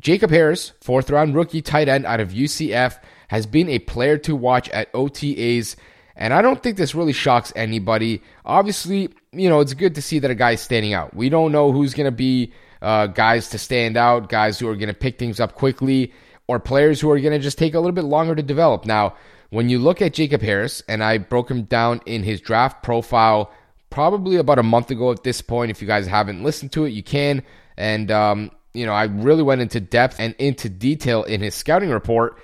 Jacob 0.00 0.30
Harris, 0.30 0.72
fourth 0.80 1.10
round 1.10 1.34
rookie 1.34 1.62
tight 1.62 1.88
end 1.88 2.06
out 2.06 2.20
of 2.20 2.30
UCF, 2.30 2.98
has 3.28 3.46
been 3.46 3.68
a 3.68 3.78
player 3.78 4.18
to 4.18 4.34
watch 4.34 4.68
at 4.70 4.92
OTAs. 4.92 5.76
And 6.16 6.34
I 6.34 6.42
don't 6.42 6.62
think 6.62 6.76
this 6.76 6.94
really 6.94 7.12
shocks 7.12 7.52
anybody. 7.54 8.22
Obviously, 8.44 9.10
you 9.32 9.48
know, 9.48 9.60
it's 9.60 9.74
good 9.74 9.94
to 9.94 10.02
see 10.02 10.18
that 10.18 10.30
a 10.30 10.34
guy's 10.34 10.60
standing 10.60 10.92
out. 10.92 11.14
We 11.14 11.28
don't 11.28 11.52
know 11.52 11.70
who's 11.70 11.94
going 11.94 12.06
to 12.06 12.10
be 12.10 12.52
uh, 12.82 13.06
guys 13.06 13.48
to 13.50 13.58
stand 13.58 13.96
out, 13.96 14.28
guys 14.28 14.58
who 14.58 14.68
are 14.68 14.76
going 14.76 14.88
to 14.88 14.94
pick 14.94 15.18
things 15.18 15.40
up 15.40 15.54
quickly, 15.54 16.12
or 16.46 16.58
players 16.58 17.00
who 17.00 17.10
are 17.10 17.20
going 17.20 17.32
to 17.32 17.38
just 17.38 17.58
take 17.58 17.74
a 17.74 17.80
little 17.80 17.94
bit 17.94 18.04
longer 18.04 18.34
to 18.34 18.42
develop. 18.42 18.84
Now, 18.84 19.14
when 19.50 19.68
you 19.68 19.78
look 19.78 20.00
at 20.00 20.14
Jacob 20.14 20.42
Harris, 20.42 20.82
and 20.88 21.02
I 21.02 21.18
broke 21.18 21.50
him 21.50 21.64
down 21.64 22.00
in 22.06 22.22
his 22.22 22.40
draft 22.40 22.82
profile 22.82 23.52
probably 23.90 24.36
about 24.36 24.58
a 24.58 24.62
month 24.62 24.90
ago 24.90 25.10
at 25.10 25.24
this 25.24 25.42
point. 25.42 25.70
If 25.70 25.82
you 25.82 25.88
guys 25.88 26.06
haven't 26.06 26.42
listened 26.42 26.72
to 26.72 26.84
it, 26.84 26.90
you 26.90 27.02
can. 27.02 27.42
And, 27.76 28.10
um, 28.10 28.50
you 28.72 28.86
know, 28.86 28.92
I 28.92 29.04
really 29.04 29.42
went 29.42 29.60
into 29.60 29.80
depth 29.80 30.18
and 30.18 30.34
into 30.38 30.68
detail 30.68 31.24
in 31.24 31.40
his 31.40 31.54
scouting 31.54 31.90
report. 31.90 32.40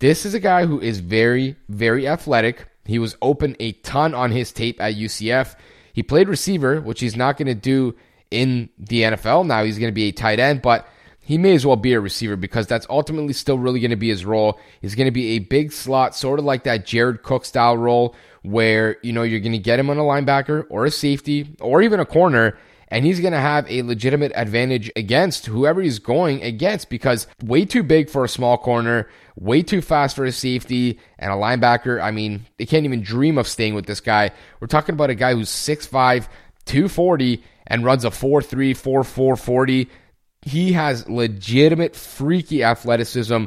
This 0.00 0.26
is 0.26 0.34
a 0.34 0.40
guy 0.40 0.66
who 0.66 0.80
is 0.80 0.98
very, 0.98 1.56
very 1.68 2.08
athletic. 2.08 2.66
He 2.84 2.98
was 2.98 3.16
open 3.22 3.56
a 3.60 3.72
ton 3.72 4.14
on 4.14 4.32
his 4.32 4.52
tape 4.52 4.80
at 4.80 4.94
UCF. 4.94 5.54
He 5.92 6.02
played 6.02 6.28
receiver, 6.28 6.80
which 6.80 7.00
he's 7.00 7.16
not 7.16 7.36
going 7.36 7.46
to 7.46 7.54
do 7.54 7.94
in 8.30 8.68
the 8.78 9.02
NFL. 9.02 9.46
Now 9.46 9.64
he's 9.64 9.78
going 9.78 9.90
to 9.90 9.94
be 9.94 10.08
a 10.08 10.12
tight 10.12 10.38
end, 10.38 10.62
but 10.62 10.88
he 11.20 11.38
may 11.38 11.54
as 11.54 11.64
well 11.66 11.76
be 11.76 11.92
a 11.92 12.00
receiver 12.00 12.36
because 12.36 12.66
that's 12.66 12.86
ultimately 12.90 13.32
still 13.32 13.58
really 13.58 13.80
going 13.80 13.90
to 13.90 13.96
be 13.96 14.08
his 14.08 14.24
role. 14.24 14.58
He's 14.80 14.94
going 14.94 15.06
to 15.06 15.12
be 15.12 15.30
a 15.30 15.38
big 15.40 15.72
slot, 15.72 16.16
sort 16.16 16.38
of 16.38 16.44
like 16.44 16.64
that 16.64 16.86
Jared 16.86 17.22
Cook 17.22 17.44
style 17.44 17.76
role 17.76 18.14
where, 18.42 18.96
you 19.02 19.12
know, 19.12 19.22
you're 19.22 19.40
going 19.40 19.52
to 19.52 19.58
get 19.58 19.78
him 19.78 19.90
on 19.90 19.98
a 19.98 20.02
linebacker 20.02 20.66
or 20.70 20.86
a 20.86 20.90
safety 20.90 21.54
or 21.60 21.82
even 21.82 22.00
a 22.00 22.06
corner 22.06 22.56
and 22.90 23.04
he's 23.04 23.20
going 23.20 23.32
to 23.32 23.40
have 23.40 23.70
a 23.70 23.82
legitimate 23.82 24.32
advantage 24.34 24.90
against 24.96 25.46
whoever 25.46 25.80
he's 25.80 25.98
going 25.98 26.42
against 26.42 26.90
because 26.90 27.26
way 27.42 27.64
too 27.64 27.82
big 27.82 28.10
for 28.10 28.24
a 28.24 28.28
small 28.28 28.58
corner, 28.58 29.08
way 29.36 29.62
too 29.62 29.80
fast 29.80 30.16
for 30.16 30.24
a 30.24 30.32
safety, 30.32 30.98
and 31.18 31.30
a 31.30 31.36
linebacker. 31.36 32.02
I 32.02 32.10
mean, 32.10 32.46
they 32.58 32.66
can't 32.66 32.84
even 32.84 33.02
dream 33.02 33.38
of 33.38 33.46
staying 33.46 33.74
with 33.74 33.86
this 33.86 34.00
guy. 34.00 34.32
We're 34.58 34.66
talking 34.66 34.94
about 34.94 35.10
a 35.10 35.14
guy 35.14 35.34
who's 35.34 35.50
6'5, 35.50 36.26
240, 36.66 37.44
and 37.70 37.84
runs 37.84 38.04
a 38.04 38.10
4'3, 38.10 38.72
4'4, 38.72 39.38
40. 39.38 39.88
He 40.42 40.72
has 40.72 41.08
legitimate 41.08 41.96
freaky 41.96 42.64
athleticism, 42.64 43.44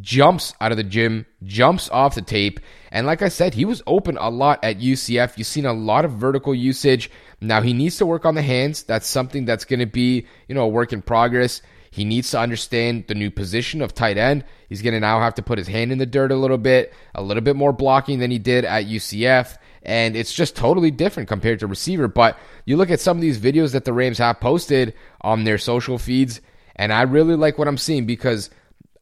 jumps 0.00 0.54
out 0.60 0.72
of 0.72 0.78
the 0.78 0.84
gym, 0.84 1.26
jumps 1.44 1.88
off 1.90 2.14
the 2.14 2.22
tape. 2.22 2.58
And 2.90 3.06
like 3.06 3.22
I 3.22 3.28
said, 3.28 3.54
he 3.54 3.64
was 3.64 3.82
open 3.86 4.16
a 4.16 4.30
lot 4.30 4.64
at 4.64 4.80
UCF. 4.80 5.36
You've 5.36 5.46
seen 5.46 5.66
a 5.66 5.72
lot 5.72 6.04
of 6.04 6.12
vertical 6.12 6.54
usage. 6.54 7.10
Now 7.40 7.60
he 7.60 7.74
needs 7.74 7.98
to 7.98 8.06
work 8.06 8.24
on 8.24 8.34
the 8.34 8.42
hands. 8.42 8.82
That's 8.82 9.06
something 9.06 9.44
that's 9.44 9.66
going 9.66 9.80
to 9.80 9.86
be, 9.86 10.26
you 10.48 10.54
know, 10.54 10.62
a 10.62 10.68
work 10.68 10.92
in 10.92 11.02
progress. 11.02 11.60
He 11.90 12.04
needs 12.04 12.30
to 12.32 12.40
understand 12.40 13.06
the 13.08 13.14
new 13.14 13.30
position 13.30 13.82
of 13.82 13.94
tight 13.94 14.18
end. 14.18 14.44
He's 14.68 14.82
going 14.82 14.94
to 14.94 15.00
now 15.00 15.20
have 15.20 15.34
to 15.34 15.42
put 15.42 15.58
his 15.58 15.68
hand 15.68 15.92
in 15.92 15.98
the 15.98 16.06
dirt 16.06 16.32
a 16.32 16.36
little 16.36 16.58
bit, 16.58 16.92
a 17.14 17.22
little 17.22 17.42
bit 17.42 17.56
more 17.56 17.72
blocking 17.72 18.18
than 18.18 18.30
he 18.30 18.38
did 18.38 18.64
at 18.64 18.86
UCF. 18.86 19.56
And 19.86 20.16
it's 20.16 20.34
just 20.34 20.56
totally 20.56 20.90
different 20.90 21.28
compared 21.28 21.60
to 21.60 21.66
receiver. 21.66 22.08
But 22.08 22.38
you 22.66 22.76
look 22.76 22.90
at 22.90 23.00
some 23.00 23.16
of 23.16 23.22
these 23.22 23.38
videos 23.38 23.72
that 23.72 23.86
the 23.86 23.94
Rams 23.94 24.18
have 24.18 24.40
posted 24.40 24.92
on 25.22 25.44
their 25.44 25.56
social 25.56 25.96
feeds, 25.96 26.42
and 26.74 26.92
I 26.92 27.02
really 27.02 27.36
like 27.36 27.56
what 27.56 27.68
I'm 27.68 27.78
seeing 27.78 28.04
because 28.04 28.50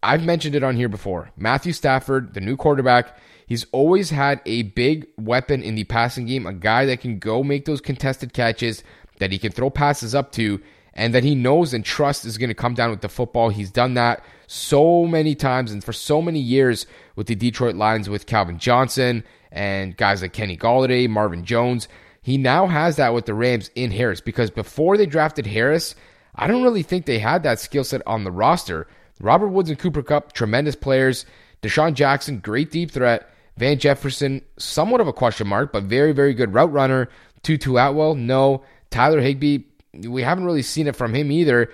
I've 0.02 0.24
mentioned 0.24 0.54
it 0.54 0.62
on 0.62 0.76
here 0.76 0.88
before. 0.88 1.30
Matthew 1.36 1.72
Stafford, 1.72 2.34
the 2.34 2.40
new 2.40 2.56
quarterback, 2.56 3.16
He's 3.46 3.66
always 3.72 4.10
had 4.10 4.40
a 4.46 4.62
big 4.62 5.06
weapon 5.18 5.62
in 5.62 5.74
the 5.74 5.84
passing 5.84 6.26
game, 6.26 6.46
a 6.46 6.52
guy 6.52 6.86
that 6.86 7.00
can 7.00 7.18
go 7.18 7.42
make 7.42 7.64
those 7.66 7.80
contested 7.80 8.32
catches, 8.32 8.82
that 9.18 9.32
he 9.32 9.38
can 9.38 9.52
throw 9.52 9.70
passes 9.70 10.14
up 10.14 10.32
to, 10.32 10.60
and 10.94 11.14
that 11.14 11.24
he 11.24 11.34
knows 11.34 11.74
and 11.74 11.84
trusts 11.84 12.24
is 12.24 12.38
going 12.38 12.48
to 12.48 12.54
come 12.54 12.74
down 12.74 12.90
with 12.90 13.02
the 13.02 13.08
football. 13.08 13.50
He's 13.50 13.70
done 13.70 13.94
that 13.94 14.24
so 14.46 15.04
many 15.04 15.34
times 15.34 15.72
and 15.72 15.82
for 15.82 15.92
so 15.92 16.22
many 16.22 16.38
years 16.38 16.86
with 17.16 17.26
the 17.26 17.34
Detroit 17.34 17.74
Lions 17.74 18.08
with 18.08 18.26
Calvin 18.26 18.58
Johnson 18.58 19.24
and 19.54 19.96
guys 19.96 20.20
like 20.20 20.32
Kenny 20.34 20.56
Golladay, 20.56 21.08
Marvin 21.08 21.44
Jones. 21.44 21.88
He 22.20 22.36
now 22.36 22.66
has 22.66 22.96
that 22.96 23.14
with 23.14 23.24
the 23.24 23.34
Rams 23.34 23.70
in 23.74 23.90
Harris 23.92 24.20
because 24.20 24.50
before 24.50 24.96
they 24.96 25.06
drafted 25.06 25.46
Harris, 25.46 25.94
I 26.34 26.46
don't 26.46 26.64
really 26.64 26.82
think 26.82 27.06
they 27.06 27.20
had 27.20 27.42
that 27.44 27.60
skill 27.60 27.84
set 27.84 28.02
on 28.06 28.24
the 28.24 28.32
roster. 28.32 28.86
Robert 29.20 29.48
Woods 29.48 29.70
and 29.70 29.78
Cooper 29.78 30.02
Kupp, 30.02 30.32
tremendous 30.32 30.74
players. 30.74 31.24
DeSean 31.62 31.94
Jackson, 31.94 32.40
great 32.40 32.70
deep 32.70 32.90
threat. 32.90 33.30
Van 33.56 33.78
Jefferson, 33.78 34.42
somewhat 34.58 35.00
of 35.00 35.06
a 35.06 35.12
question 35.12 35.46
mark, 35.46 35.72
but 35.72 35.84
very, 35.84 36.12
very 36.12 36.34
good 36.34 36.52
route 36.52 36.72
runner. 36.72 37.08
Tutu 37.42 37.76
Atwell, 37.76 38.16
no. 38.16 38.64
Tyler 38.90 39.20
Higbee, 39.20 39.60
we 40.08 40.22
haven't 40.22 40.44
really 40.44 40.62
seen 40.62 40.88
it 40.88 40.96
from 40.96 41.14
him 41.14 41.30
either. 41.30 41.70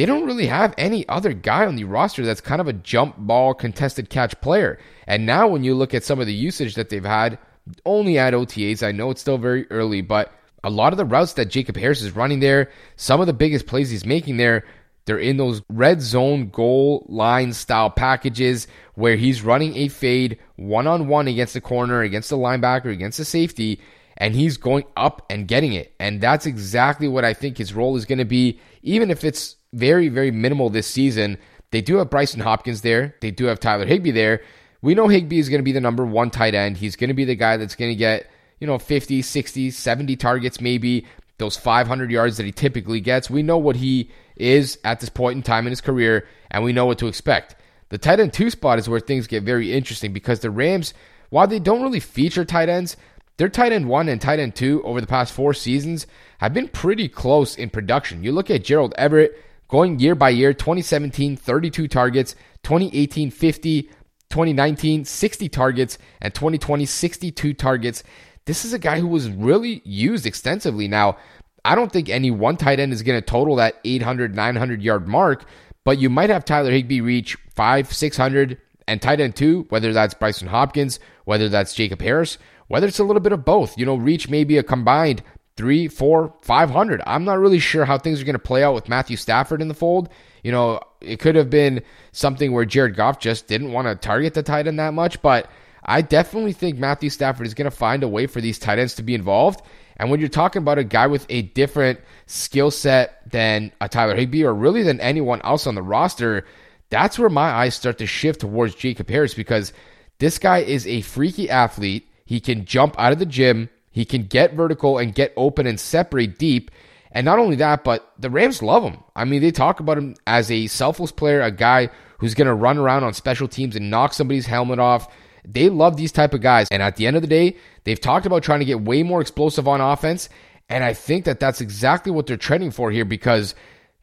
They 0.00 0.06
don't 0.06 0.24
really 0.24 0.46
have 0.46 0.72
any 0.78 1.06
other 1.10 1.34
guy 1.34 1.66
on 1.66 1.76
the 1.76 1.84
roster 1.84 2.24
that's 2.24 2.40
kind 2.40 2.62
of 2.62 2.66
a 2.66 2.72
jump 2.72 3.16
ball 3.18 3.52
contested 3.52 4.08
catch 4.08 4.40
player. 4.40 4.78
And 5.06 5.26
now 5.26 5.46
when 5.46 5.62
you 5.62 5.74
look 5.74 5.92
at 5.92 6.04
some 6.04 6.18
of 6.20 6.26
the 6.26 6.32
usage 6.32 6.74
that 6.76 6.88
they've 6.88 7.04
had, 7.04 7.38
only 7.84 8.18
at 8.18 8.32
OTAs, 8.32 8.82
I 8.82 8.92
know 8.92 9.10
it's 9.10 9.20
still 9.20 9.36
very 9.36 9.70
early, 9.70 10.00
but 10.00 10.32
a 10.64 10.70
lot 10.70 10.94
of 10.94 10.96
the 10.96 11.04
routes 11.04 11.34
that 11.34 11.50
Jacob 11.50 11.76
Harris 11.76 12.00
is 12.00 12.16
running 12.16 12.40
there, 12.40 12.70
some 12.96 13.20
of 13.20 13.26
the 13.26 13.34
biggest 13.34 13.66
plays 13.66 13.90
he's 13.90 14.06
making 14.06 14.38
there, 14.38 14.64
they're 15.04 15.18
in 15.18 15.36
those 15.36 15.60
red 15.68 16.00
zone 16.00 16.48
goal 16.48 17.04
line 17.10 17.52
style 17.52 17.90
packages 17.90 18.68
where 18.94 19.16
he's 19.16 19.42
running 19.42 19.76
a 19.76 19.88
fade 19.88 20.38
one 20.56 20.86
on 20.86 21.08
one 21.08 21.28
against 21.28 21.52
the 21.52 21.60
corner, 21.60 22.00
against 22.00 22.30
the 22.30 22.38
linebacker, 22.38 22.90
against 22.90 23.18
the 23.18 23.24
safety, 23.26 23.82
and 24.16 24.34
he's 24.34 24.56
going 24.56 24.84
up 24.96 25.26
and 25.28 25.46
getting 25.46 25.74
it. 25.74 25.94
And 26.00 26.22
that's 26.22 26.46
exactly 26.46 27.06
what 27.06 27.26
I 27.26 27.34
think 27.34 27.58
his 27.58 27.74
role 27.74 27.96
is 27.96 28.06
going 28.06 28.18
to 28.18 28.24
be, 28.24 28.60
even 28.82 29.10
if 29.10 29.24
it's 29.24 29.56
very, 29.72 30.08
very 30.08 30.30
minimal 30.30 30.70
this 30.70 30.86
season. 30.86 31.38
They 31.70 31.80
do 31.80 31.96
have 31.96 32.10
Brycen 32.10 32.40
Hopkins 32.40 32.82
there, 32.82 33.14
they 33.20 33.30
do 33.30 33.46
have 33.46 33.60
Tyler 33.60 33.86
Higbee 33.86 34.10
there. 34.10 34.42
We 34.82 34.94
know 34.94 35.08
Higbee 35.08 35.38
is 35.38 35.48
going 35.48 35.60
to 35.60 35.64
be 35.64 35.72
the 35.72 35.80
number 35.80 36.06
one 36.06 36.30
tight 36.30 36.54
end. 36.54 36.78
He's 36.78 36.96
going 36.96 37.08
to 37.08 37.14
be 37.14 37.26
the 37.26 37.34
guy 37.34 37.58
that's 37.58 37.76
going 37.76 37.90
to 37.90 37.96
get, 37.96 38.30
you 38.60 38.66
know, 38.66 38.78
50, 38.78 39.20
60, 39.20 39.70
70 39.70 40.16
targets, 40.16 40.60
maybe 40.60 41.06
those 41.36 41.56
500 41.56 42.10
yards 42.10 42.38
that 42.38 42.46
he 42.46 42.52
typically 42.52 43.00
gets. 43.00 43.28
We 43.28 43.42
know 43.42 43.58
what 43.58 43.76
he 43.76 44.10
is 44.36 44.78
at 44.84 45.00
this 45.00 45.10
point 45.10 45.36
in 45.36 45.42
time 45.42 45.66
in 45.66 45.70
his 45.70 45.80
career, 45.82 46.26
and 46.50 46.64
we 46.64 46.72
know 46.72 46.86
what 46.86 46.98
to 46.98 47.08
expect. 47.08 47.56
The 47.90 47.98
tight 47.98 48.20
end 48.20 48.32
two 48.32 48.50
spot 48.50 48.78
is 48.78 48.88
where 48.88 49.00
things 49.00 49.26
get 49.26 49.42
very 49.42 49.72
interesting 49.72 50.12
because 50.12 50.40
the 50.40 50.50
Rams, 50.50 50.94
while 51.28 51.46
they 51.46 51.58
don't 51.58 51.82
really 51.82 52.00
feature 52.00 52.44
tight 52.44 52.68
ends, 52.68 52.96
their 53.36 53.48
tight 53.48 53.72
end 53.72 53.88
one 53.88 54.08
and 54.08 54.20
tight 54.20 54.38
end 54.38 54.54
two 54.54 54.82
over 54.84 55.00
the 55.00 55.06
past 55.06 55.32
four 55.32 55.52
seasons 55.52 56.06
have 56.38 56.54
been 56.54 56.68
pretty 56.68 57.08
close 57.08 57.56
in 57.56 57.68
production. 57.68 58.22
You 58.22 58.32
look 58.32 58.50
at 58.50 58.64
Gerald 58.64 58.94
Everett 58.96 59.36
going 59.70 59.98
year 59.98 60.14
by 60.14 60.30
year 60.30 60.52
2017, 60.52 61.36
32 61.36 61.88
targets, 61.88 62.34
2018, 62.64 63.30
50, 63.30 63.82
2019, 63.82 65.04
60 65.04 65.48
targets, 65.48 65.98
and 66.20 66.34
2020, 66.34 66.84
62 66.84 67.54
targets. 67.54 68.02
This 68.46 68.64
is 68.64 68.72
a 68.72 68.78
guy 68.78 68.98
who 69.00 69.06
was 69.06 69.30
really 69.30 69.80
used 69.84 70.26
extensively. 70.26 70.88
Now, 70.88 71.16
I 71.64 71.74
don't 71.74 71.92
think 71.92 72.08
any 72.08 72.30
one 72.30 72.56
tight 72.56 72.80
end 72.80 72.92
is 72.92 73.02
going 73.02 73.20
to 73.20 73.24
total 73.24 73.56
that 73.56 73.76
800, 73.84 74.34
900 74.34 74.82
yard 74.82 75.06
mark, 75.06 75.44
but 75.84 75.98
you 75.98 76.10
might 76.10 76.30
have 76.30 76.44
Tyler 76.44 76.70
Higbee 76.70 77.00
reach 77.00 77.36
five, 77.54 77.92
600, 77.92 78.58
and 78.88 79.00
tight 79.00 79.20
end 79.20 79.36
two, 79.36 79.66
whether 79.68 79.92
that's 79.92 80.14
Brycen 80.14 80.48
Hopkins, 80.48 80.98
whether 81.24 81.48
that's 81.48 81.74
Jacob 81.74 82.02
Harris, 82.02 82.38
whether 82.66 82.88
it's 82.88 82.98
a 82.98 83.04
little 83.04 83.20
bit 83.20 83.32
of 83.32 83.44
both. 83.44 83.78
You 83.78 83.86
know, 83.86 83.94
reach 83.94 84.28
maybe 84.28 84.58
a 84.58 84.64
combined 84.64 85.22
three, 85.60 85.88
four, 85.88 86.32
500. 86.40 87.02
I'm 87.06 87.26
not 87.26 87.38
really 87.38 87.58
sure 87.58 87.84
how 87.84 87.98
things 87.98 88.18
are 88.18 88.24
going 88.24 88.32
to 88.32 88.38
play 88.38 88.64
out 88.64 88.72
with 88.72 88.88
Matthew 88.88 89.18
Stafford 89.18 89.60
in 89.60 89.68
the 89.68 89.74
fold. 89.74 90.08
You 90.42 90.52
know, 90.52 90.80
it 91.02 91.20
could 91.20 91.34
have 91.34 91.50
been 91.50 91.82
something 92.12 92.52
where 92.52 92.64
Jared 92.64 92.96
Goff 92.96 93.20
just 93.20 93.46
didn't 93.46 93.72
want 93.72 93.86
to 93.86 93.94
target 93.94 94.32
the 94.32 94.42
tight 94.42 94.66
end 94.66 94.78
that 94.78 94.94
much, 94.94 95.20
but 95.20 95.50
I 95.84 96.00
definitely 96.00 96.54
think 96.54 96.78
Matthew 96.78 97.10
Stafford 97.10 97.46
is 97.46 97.52
going 97.52 97.70
to 97.70 97.76
find 97.76 98.02
a 98.02 98.08
way 98.08 98.26
for 98.26 98.40
these 98.40 98.58
tight 98.58 98.78
ends 98.78 98.94
to 98.94 99.02
be 99.02 99.14
involved. 99.14 99.60
And 99.98 100.10
when 100.10 100.18
you're 100.18 100.30
talking 100.30 100.62
about 100.62 100.78
a 100.78 100.84
guy 100.84 101.08
with 101.08 101.26
a 101.28 101.42
different 101.42 102.00
skill 102.24 102.70
set 102.70 103.30
than 103.30 103.70
a 103.82 103.88
Tyler 103.90 104.16
Higbee 104.16 104.44
or 104.44 104.54
really 104.54 104.82
than 104.82 104.98
anyone 104.98 105.42
else 105.42 105.66
on 105.66 105.74
the 105.74 105.82
roster, 105.82 106.46
that's 106.88 107.18
where 107.18 107.28
my 107.28 107.50
eyes 107.50 107.74
start 107.74 107.98
to 107.98 108.06
shift 108.06 108.40
towards 108.40 108.74
Jacob 108.74 109.10
Harris 109.10 109.34
because 109.34 109.74
this 110.20 110.38
guy 110.38 110.60
is 110.60 110.86
a 110.86 111.02
freaky 111.02 111.50
athlete. 111.50 112.08
He 112.24 112.40
can 112.40 112.64
jump 112.64 112.98
out 112.98 113.12
of 113.12 113.18
the 113.18 113.26
gym, 113.26 113.68
he 113.90 114.04
can 114.04 114.22
get 114.24 114.54
vertical 114.54 114.98
and 114.98 115.14
get 115.14 115.32
open 115.36 115.66
and 115.66 115.78
separate 115.78 116.38
deep. 116.38 116.70
And 117.12 117.24
not 117.24 117.38
only 117.38 117.56
that, 117.56 117.82
but 117.82 118.12
the 118.18 118.30
Rams 118.30 118.62
love 118.62 118.84
him. 118.84 118.98
I 119.16 119.24
mean, 119.24 119.42
they 119.42 119.50
talk 119.50 119.80
about 119.80 119.98
him 119.98 120.14
as 120.26 120.50
a 120.50 120.68
selfless 120.68 121.10
player, 121.10 121.42
a 121.42 121.50
guy 121.50 121.90
who's 122.18 122.34
going 122.34 122.46
to 122.46 122.54
run 122.54 122.78
around 122.78 123.02
on 123.02 123.14
special 123.14 123.48
teams 123.48 123.74
and 123.74 123.90
knock 123.90 124.12
somebody's 124.12 124.46
helmet 124.46 124.78
off. 124.78 125.12
They 125.44 125.68
love 125.68 125.96
these 125.96 126.12
type 126.12 126.34
of 126.34 126.40
guys. 126.40 126.68
And 126.70 126.82
at 126.82 126.96
the 126.96 127.06
end 127.06 127.16
of 127.16 127.22
the 127.22 127.28
day, 127.28 127.56
they've 127.84 128.00
talked 128.00 128.26
about 128.26 128.42
trying 128.42 128.60
to 128.60 128.64
get 128.64 128.82
way 128.82 129.02
more 129.02 129.20
explosive 129.20 129.66
on 129.66 129.80
offense. 129.80 130.28
And 130.68 130.84
I 130.84 130.94
think 130.94 131.24
that 131.24 131.40
that's 131.40 131.60
exactly 131.60 132.12
what 132.12 132.26
they're 132.26 132.36
trending 132.36 132.70
for 132.70 132.92
here 132.92 133.04
because, 133.04 133.56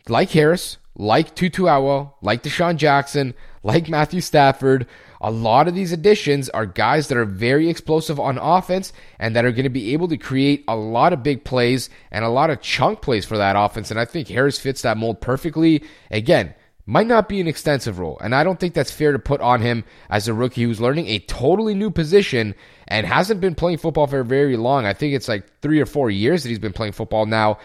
like 0.09 0.31
Harris, 0.31 0.77
like 0.95 1.35
Tutu 1.35 1.65
Atwell, 1.65 2.17
like 2.21 2.43
DeSean 2.43 2.77
Jackson, 2.77 3.33
like 3.63 3.89
Matthew 3.89 4.21
Stafford, 4.21 4.87
a 5.19 5.31
lot 5.31 5.67
of 5.67 5.75
these 5.75 5.91
additions 5.91 6.49
are 6.49 6.65
guys 6.65 7.07
that 7.07 7.17
are 7.17 7.25
very 7.25 7.69
explosive 7.69 8.19
on 8.19 8.37
offense 8.37 8.93
and 9.19 9.35
that 9.35 9.45
are 9.45 9.51
going 9.51 9.63
to 9.63 9.69
be 9.69 9.93
able 9.93 10.07
to 10.07 10.17
create 10.17 10.63
a 10.67 10.75
lot 10.75 11.13
of 11.13 11.23
big 11.23 11.43
plays 11.43 11.89
and 12.11 12.23
a 12.23 12.29
lot 12.29 12.49
of 12.49 12.61
chunk 12.61 13.01
plays 13.01 13.25
for 13.25 13.37
that 13.37 13.55
offense. 13.55 13.89
And 13.91 13.99
I 13.99 14.05
think 14.05 14.27
Harris 14.27 14.59
fits 14.59 14.83
that 14.83 14.97
mold 14.97 15.21
perfectly. 15.21 15.83
Again, 16.11 16.53
might 16.85 17.07
not 17.07 17.27
be 17.27 17.41
an 17.41 17.47
extensive 17.47 17.99
role. 17.99 18.17
And 18.21 18.33
I 18.33 18.43
don't 18.43 18.59
think 18.59 18.73
that's 18.73 18.91
fair 18.91 19.11
to 19.11 19.19
put 19.19 19.41
on 19.41 19.61
him 19.61 19.83
as 20.09 20.27
a 20.27 20.33
rookie 20.33 20.63
who's 20.63 20.79
learning 20.79 21.07
a 21.07 21.19
totally 21.19 21.73
new 21.73 21.91
position 21.91 22.55
and 22.87 23.05
hasn't 23.05 23.41
been 23.41 23.55
playing 23.55 23.79
football 23.79 24.07
for 24.07 24.23
very 24.23 24.55
long. 24.55 24.85
I 24.85 24.93
think 24.93 25.13
it's 25.13 25.27
like 25.27 25.45
three 25.61 25.81
or 25.81 25.85
four 25.85 26.09
years 26.09 26.43
that 26.43 26.49
he's 26.49 26.59
been 26.59 26.73
playing 26.73 26.93
football 26.93 27.25
now. 27.25 27.59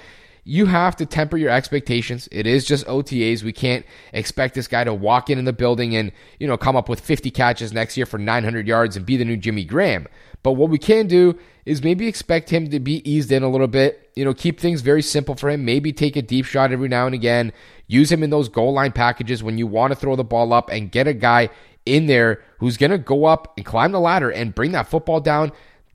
You 0.44 0.66
have 0.66 0.96
to 0.96 1.06
temper 1.06 1.37
your 1.37 1.50
expectations. 1.50 2.28
It 2.32 2.46
is 2.46 2.64
just 2.64 2.87
OTAs. 2.87 3.44
We 3.44 3.52
can't 3.52 3.87
expect 4.12 4.54
this 4.54 4.66
guy 4.66 4.82
to 4.82 4.92
walk 4.92 5.30
in 5.30 5.38
in 5.38 5.44
the 5.44 5.52
building 5.52 5.94
and, 5.94 6.11
you 6.40 6.49
know, 6.49 6.56
come 6.56 6.75
up 6.75 6.88
with 6.88 7.00
50 7.00 7.30
catches 7.30 7.72
next 7.72 7.96
year 7.96 8.06
for 8.06 8.18
900 8.18 8.66
yards 8.66 8.96
and 8.96 9.06
be 9.06 9.16
the 9.16 9.25
new 9.25 9.37
Jimmy 9.37 9.64
Graham. 9.64 10.08
But 10.42 10.52
what 10.52 10.70
we 10.70 10.78
can 10.78 11.06
do 11.06 11.38
is 11.64 11.84
maybe 11.84 12.08
expect 12.08 12.50
him 12.50 12.70
to 12.70 12.80
be 12.80 13.08
eased 13.08 13.30
in 13.30 13.44
a 13.44 13.49
little 13.49 13.68
bit, 13.68 14.11
you 14.16 14.25
know, 14.25 14.34
keep 14.34 14.58
things 14.58 14.80
very 14.80 15.02
simple 15.02 15.37
for 15.37 15.49
him, 15.49 15.64
maybe 15.64 15.92
take 15.92 16.16
a 16.16 16.22
deep 16.22 16.44
shot 16.44 16.72
every 16.72 16.88
now 16.88 17.06
and 17.06 17.14
again, 17.14 17.52
use 17.87 18.11
him 18.11 18.25
in 18.25 18.30
those 18.30 18.49
goal 18.49 18.72
line 18.72 18.90
packages 18.90 19.44
when 19.44 19.58
you 19.58 19.68
want 19.68 19.92
to 19.92 19.96
throw 19.96 20.16
the 20.16 20.25
ball 20.25 20.52
up 20.52 20.70
and 20.70 20.90
get 20.90 21.06
a 21.06 21.14
guy 21.14 21.49
in 21.87 22.06
there 22.06 22.42
who's 22.58 22.76
going 22.76 22.90
to 22.90 22.99
go 22.99 23.25
up 23.25 23.52
and 23.56 23.64
climb 23.64 23.92
the 23.92 24.00
ladder 24.00 24.30
and 24.30 24.54
bring 24.54 24.72
that 24.72 24.88
football 24.88 25.20
down. 25.20 25.52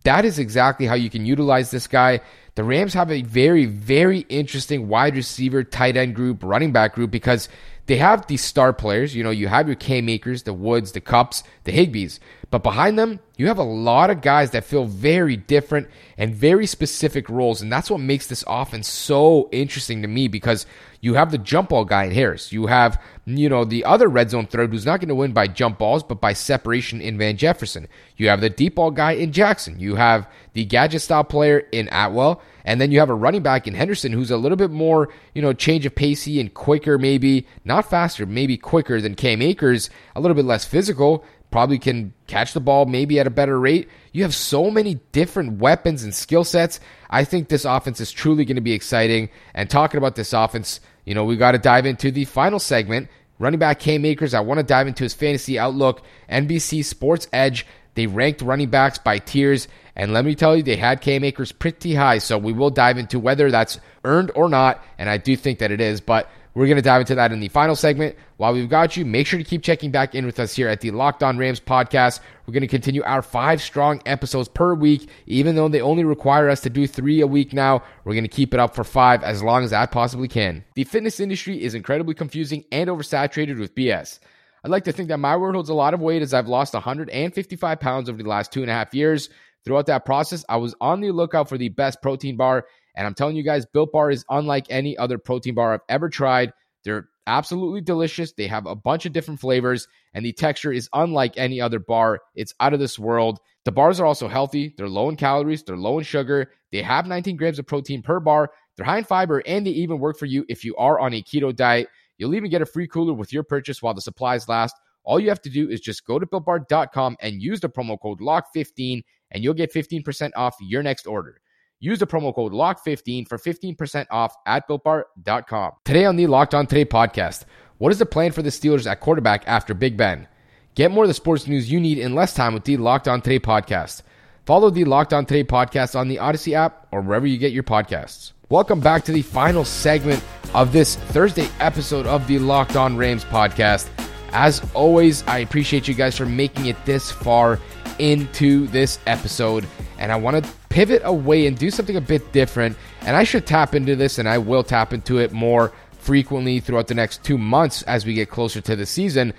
That 0.08 0.24
is 0.24 0.40
exactly 0.40 0.86
how 0.86 0.96
you 0.96 1.10
can 1.10 1.26
utilize 1.26 1.70
this 1.70 1.86
guy. 1.86 2.22
the 2.56 2.64
Rams 2.64 2.94
have 2.94 3.12
a 3.12 3.24
very, 3.24 3.66
very 3.66 4.20
interesting 4.30 4.88
wide 4.88 5.18
receiver, 5.18 5.66
tight 5.66 5.98
end 5.98 6.16
group, 6.16 6.44
running 6.44 6.72
back 6.72 6.96
group 6.96 7.12
because 7.12 7.50
they 7.88 7.98
have 7.98 8.26
these 8.28 8.42
star 8.42 8.72
players. 8.72 9.14
You 9.14 9.26
know, 9.26 9.32
you 9.32 9.50
have 9.50 9.68
your 9.68 9.76
Cam 9.76 10.08
Akers, 10.08 10.44
the 10.44 10.54
Woods, 10.54 10.94
the 10.94 11.02
Kupps, 11.02 11.44
the 11.66 11.74
Higbees. 11.74 12.20
But 12.50 12.63
behind 12.63 12.98
them, 12.98 13.20
you 13.36 13.48
have 13.48 13.58
a 13.58 13.63
lot 13.63 14.10
of 14.10 14.22
guys 14.22 14.51
that 14.51 14.63
feel 14.63 14.86
very 14.86 15.36
different 15.36 15.89
and 16.18 16.34
very 16.34 16.66
specific 16.66 17.27
roles. 17.27 17.62
And 17.62 17.72
that's 17.72 17.92
what 17.92 18.00
makes 18.00 18.27
this 18.27 18.44
offense 18.48 18.88
so 18.88 19.50
interesting 19.51 20.01
to 20.01 20.08
me 20.08 20.30
because 20.30 20.66
you 21.01 21.16
have 21.16 21.32
the 21.32 21.38
jump 21.38 21.70
ball 21.70 21.84
guy 21.84 22.06
in 22.06 22.12
Harris. 22.12 22.51
You 22.51 22.68
have, 22.68 23.01
you 23.25 23.50
know, 23.50 23.66
the 23.66 23.84
other 23.84 24.08
red 24.08 24.30
zone 24.30 24.48
threat 24.48 24.70
who's 24.70 24.86
not 24.86 25.00
going 25.01 25.10
to 25.10 25.16
win 25.16 25.34
by 25.34 25.48
jump 25.48 25.77
balls, 25.77 26.04
but 26.04 26.22
by 26.22 26.34
separation 26.34 27.01
in 27.01 27.18
Van 27.18 27.38
Jefferson. 27.38 27.88
You 28.16 28.30
have 28.30 28.42
the 28.42 28.50
deep 28.50 28.75
ball 28.75 28.92
guy 28.92 29.12
in 29.12 29.34
Jackson. 29.34 29.80
You 29.80 29.96
have 29.96 30.27
the 30.54 30.66
gadget 30.66 31.01
style 31.01 31.25
player 31.25 31.60
in 31.60 31.89
Atwell. 31.92 32.42
And 32.63 32.82
then 32.82 32.92
you 32.92 33.00
have 33.00 33.10
a 33.10 33.16
running 33.16 33.44
back 33.44 33.68
in 33.68 33.75
Henderson 33.75 34.12
who's 34.12 34.32
a 34.32 34.38
little 34.38 34.58
bit 34.58 34.72
more, 34.72 35.08
you 35.34 35.42
know, 35.42 35.54
change 35.54 35.86
of 35.86 35.96
pacey 35.96 36.39
and 36.42 36.54
quicker, 36.54 36.98
maybe 36.98 37.48
not 37.63 37.89
faster, 37.89 38.25
maybe 38.25 38.58
quicker 38.58 39.00
than 39.00 39.16
Cam 39.16 39.42
Akers, 39.42 39.89
a 40.16 40.20
little 40.20 40.36
bit 40.36 40.44
less 40.44 40.66
physical, 40.66 41.24
probably 41.51 41.80
can 41.80 42.13
catch 42.27 42.54
the 42.54 42.60
ball 42.60 42.86
maybe 42.86 43.20
at 43.20 43.27
a 43.27 43.32
better 43.32 43.60
rate. 43.60 43.89
You 44.12 44.24
have 44.24 44.36
so 44.36 44.70
many 44.70 44.96
different 45.12 45.60
weapons 45.60 46.04
and 46.04 46.13
skill 46.13 46.44
sets. 46.44 46.80
I 47.10 47.24
think 47.24 47.48
this 47.48 47.66
offense 47.66 48.01
is 48.01 48.12
truly 48.12 48.46
going 48.46 48.56
to 48.56 48.62
be 48.62 48.74
exciting. 48.74 49.30
And 49.54 49.70
talking 49.70 49.98
about 49.98 50.16
this 50.16 50.34
offense, 50.34 50.80
you 51.06 51.16
know, 51.16 51.24
we 51.24 51.38
got 51.38 51.54
to 51.54 51.58
dive 51.58 51.86
into 51.86 52.12
the 52.12 52.25
final 52.25 52.60
segment. 52.60 53.10
Running 53.39 53.60
back 53.60 53.80
Cam 53.80 54.04
Akers, 54.04 54.34
I 54.34 54.39
want 54.39 54.60
to 54.60 54.63
dive 54.63 54.88
into 54.88 55.04
his 55.04 55.13
fantasy 55.13 55.60
outlook. 55.60 56.01
NBC 56.30 56.84
Sports 56.84 57.27
Edge, 57.32 57.66
they 57.94 58.08
ranked 58.08 58.42
running 58.42 58.70
backs 58.70 58.98
by 58.98 59.20
tiers. 59.20 59.68
And 59.96 60.13
let 60.13 60.25
me 60.25 60.36
tell 60.36 60.56
you, 60.56 60.63
they 60.63 60.75
had 60.75 61.01
Cam 61.01 61.24
Akers 61.24 61.51
pretty 61.51 61.96
high. 61.96 62.18
So 62.18 62.38
we 62.38 62.51
will 62.51 62.72
dive 62.72 62.98
into 62.98 63.20
whether 63.20 63.50
that's 63.51 63.80
earned 64.04 64.32
or 64.36 64.50
not. 64.50 64.84
And 64.98 65.10
I 65.10 65.18
do 65.18 65.36
think 65.36 65.60
that 65.60 65.72
it 65.72 65.80
is. 65.80 66.01
But 66.01 66.30
we're 66.58 66.66
going 66.66 66.78
to 66.78 66.82
dive 66.82 67.02
into 67.02 67.14
that 67.14 67.32
in 67.32 67.40
the 67.40 67.50
final 67.50 67.76
segment. 67.76 68.16
While 68.38 68.54
we've 68.54 68.68
got 68.68 68.98
you, 68.98 69.06
make 69.06 69.28
sure 69.28 69.38
to 69.38 69.46
keep 69.46 69.62
checking 69.62 69.92
back 69.92 70.16
in 70.16 70.26
with 70.26 70.40
us 70.40 70.56
here 70.56 70.68
at 70.68 70.82
the 70.82 70.90
Locked 70.90 71.22
On 71.22 71.38
Rams 71.38 71.60
podcast. 71.60 72.20
We're 72.48 72.54
going 72.54 72.62
to 72.62 72.68
continue 72.68 73.04
our 73.04 73.22
five 73.22 73.62
strong 73.62 74.02
episodes 74.08 74.50
per 74.50 74.74
week, 74.74 75.08
even 75.28 75.56
though 75.56 75.68
they 75.68 75.82
only 75.82 76.04
require 76.04 76.50
us 76.50 76.62
to 76.62 76.72
do 76.72 76.88
three 76.88 77.22
a 77.22 77.28
week 77.28 77.54
now. 77.54 77.84
We're 78.04 78.16
going 78.16 78.24
to 78.24 78.28
keep 78.28 78.56
it 78.56 78.60
up 78.60 78.74
for 78.74 78.84
five 78.84 79.22
as 79.22 79.44
long 79.44 79.64
as 79.66 79.72
I 79.72 79.86
possibly 79.86 80.28
can. 80.28 80.66
The 80.74 80.84
fitness 80.84 81.20
industry 81.20 81.62
is 81.62 81.76
incredibly 81.76 82.16
confusing 82.16 82.64
and 82.72 82.90
oversaturated 82.90 83.60
with 83.60 83.76
BS. 83.76 84.18
I'd 84.64 84.72
like 84.72 84.86
to 84.86 84.92
think 84.92 85.10
that 85.10 85.20
my 85.20 85.38
word 85.38 85.54
holds 85.54 85.70
a 85.70 85.76
lot 85.76 85.94
of 85.94 86.00
weight 86.00 86.24
as 86.24 86.34
I've 86.34 86.48
lost 86.48 86.74
155 86.74 87.80
pounds 87.80 88.10
over 88.10 88.24
the 88.24 88.28
last 88.28 88.52
two 88.52 88.64
and 88.64 88.72
a 88.72 88.74
half 88.74 88.96
years. 88.96 89.30
Throughout 89.64 89.86
that 89.86 90.06
process, 90.06 90.44
I 90.50 90.58
was 90.58 90.74
on 90.82 91.02
the 91.02 91.12
lookout 91.12 91.50
for 91.50 91.60
the 91.60 91.70
best 91.70 92.02
protein 92.02 92.36
bar 92.36 92.66
and 92.98 93.06
I'm 93.06 93.13
telling 93.13 93.36
you 93.36 93.44
guys, 93.44 93.66
Built 93.68 93.92
Bar 93.92 94.10
is 94.10 94.25
unlike 94.27 94.66
any 94.72 94.98
other 94.98 95.20
protein 95.20 95.54
bar 95.54 95.75
I've 95.75 95.82
ever 95.88 96.10
tried. 96.10 96.51
They're 96.84 97.08
absolutely 97.27 97.82
delicious. 97.82 98.34
They 98.34 98.48
have 98.48 98.66
a 98.66 98.75
bunch 98.75 99.06
of 99.06 99.13
different 99.13 99.39
flavors, 99.39 99.88
and 100.16 100.25
the 100.25 100.34
texture 100.34 100.72
is 100.72 100.89
unlike 100.94 101.38
any 101.38 101.62
other 101.62 101.77
bar. 101.77 102.22
It's 102.34 102.56
out 102.60 102.74
of 102.74 102.80
this 102.80 102.98
world. 102.98 103.39
The 103.66 103.72
bars 103.72 104.00
are 104.00 104.06
also 104.08 104.27
healthy. 104.27 104.74
They're 104.75 104.89
low 104.89 105.10
in 105.10 105.16
calories, 105.16 105.62
they're 105.62 105.77
low 105.77 106.00
in 106.00 106.06
sugar. 106.06 106.51
They 106.72 106.82
have 106.82 107.06
19 107.06 107.38
grams 107.38 107.60
of 107.60 107.68
protein 107.68 108.01
per 108.01 108.20
bar. 108.20 108.50
They're 108.75 108.86
high 108.86 108.98
in 108.98 109.04
fiber, 109.04 109.44
and 109.46 109.68
they 109.68 109.72
even 109.72 110.00
work 110.00 110.18
for 110.18 110.25
you 110.25 110.44
if 110.50 110.66
you 110.66 110.75
are 110.77 111.00
on 111.00 111.13
a 111.13 111.22
keto 111.22 111.56
diet. 111.56 111.89
You'll 112.18 112.34
even 112.34 112.50
get 112.50 112.63
a 112.63 112.66
free 112.66 112.88
cooler 112.88 113.13
with 113.13 113.32
your 113.32 113.44
purchase 113.44 113.80
while 113.80 113.94
the 113.94 114.01
supplies 114.01 114.50
last. 114.50 114.75
All 115.04 115.20
you 115.20 115.30
have 115.30 115.42
to 115.44 115.51
do 115.51 115.70
is 115.70 115.82
just 115.82 116.06
go 116.06 116.18
to 116.18 116.25
builtbar.com 116.25 117.18
and 117.22 117.42
use 117.44 117.60
the 117.60 117.70
promo 117.70 118.00
code 118.01 118.22
LOCKED15, 118.22 119.04
and 119.32 119.44
you'll 119.44 119.54
get 119.54 119.72
15% 119.72 120.32
off 120.36 120.56
your 120.62 120.82
next 120.82 121.06
order. 121.06 121.39
Use 121.79 122.00
the 122.00 122.07
promo 122.07 122.34
code 122.34 122.53
LOCKED15 122.53 123.27
for 123.27 123.38
15% 123.38 124.07
off 124.10 124.36
at 124.48 124.67
BuiltBar.com. 124.67 125.74
Today 125.86 126.05
on 126.05 126.15
the 126.15 126.25
Locked 126.25 126.55
On 126.55 126.65
Today 126.65 126.86
podcast, 126.86 127.46
what 127.77 127.91
is 127.91 128.00
the 128.00 128.05
plan 128.05 128.31
for 128.31 128.41
the 128.41 128.50
Steelers 128.50 128.89
at 128.89 129.00
quarterback 129.00 129.43
after 129.46 129.75
Big 129.75 129.96
Ben? 129.96 130.27
Get 130.74 130.89
more 130.89 131.03
of 131.03 131.07
the 131.07 131.13
sports 131.13 131.46
news 131.46 131.72
you 131.72 131.79
need 131.79 132.00
in 132.00 132.15
less 132.15 132.34
time 132.34 132.55
with 132.55 132.63
the 132.63 132.77
Locked 132.77 133.07
On 133.07 133.22
Today 133.22 133.39
podcast. 133.39 134.01
Follow 134.48 134.72
the 134.72 134.85
Locked 134.85 135.13
On 135.13 135.24
Today 135.24 135.44
podcast 135.44 135.96
on 135.96 136.07
the 136.07 136.18
Odyssey 136.18 136.55
app 136.55 136.87
or 136.92 137.01
wherever 137.01 137.27
you 137.27 137.37
get 137.37 137.51
your 137.51 137.63
podcasts. 137.63 138.31
Welcome 138.50 138.79
back 138.79 139.03
to 139.03 139.11
the 139.11 139.22
final 139.22 139.63
segment 139.63 140.24
of 140.55 140.74
this 140.74 140.96
Thursday 140.96 141.48
episode 141.59 142.07
of 142.07 142.25
the 142.25 142.40
Locked 142.40 142.75
On 142.75 142.98
Rams 142.98 143.24
podcast. 143.25 143.87
As 144.31 144.68
always, 144.74 145.24
I 145.27 145.40
appreciate 145.40 145.87
you 145.87 145.94
guys 145.94 146.18
for 146.18 146.25
making 146.25 146.66
it 146.66 146.85
this 146.85 147.11
far 147.11 147.59
into 148.00 148.66
this 148.68 148.98
episode. 149.05 149.68
And 150.00 150.11
I 150.11 150.16
want 150.16 150.44
to 150.44 150.51
pivot 150.70 151.01
away 151.06 151.48
and 151.48 151.58
do 151.58 151.70
something 151.70 151.96
a 151.96 152.01
bit 152.01 152.32
different. 152.32 152.77
And 153.01 153.16
I 153.16 153.24
should 153.24 153.46
tap 153.46 153.75
into 153.75 153.96
this, 153.96 154.18
and 154.18 154.27
I 154.27 154.38
will 154.38 154.64
tap 154.64 154.94
into 154.94 155.18
it 155.20 155.32
more 155.32 155.74
frequently 155.92 156.60
throughout 156.60 156.88
the 156.88 156.96
next 156.96 157.24
two 157.24 157.38
months 157.38 157.82
as 157.84 158.06
we 158.06 158.14
get 158.14 158.30
closer 158.30 158.62
to 158.62 158.75
the 158.75 158.86
season. 158.86 159.34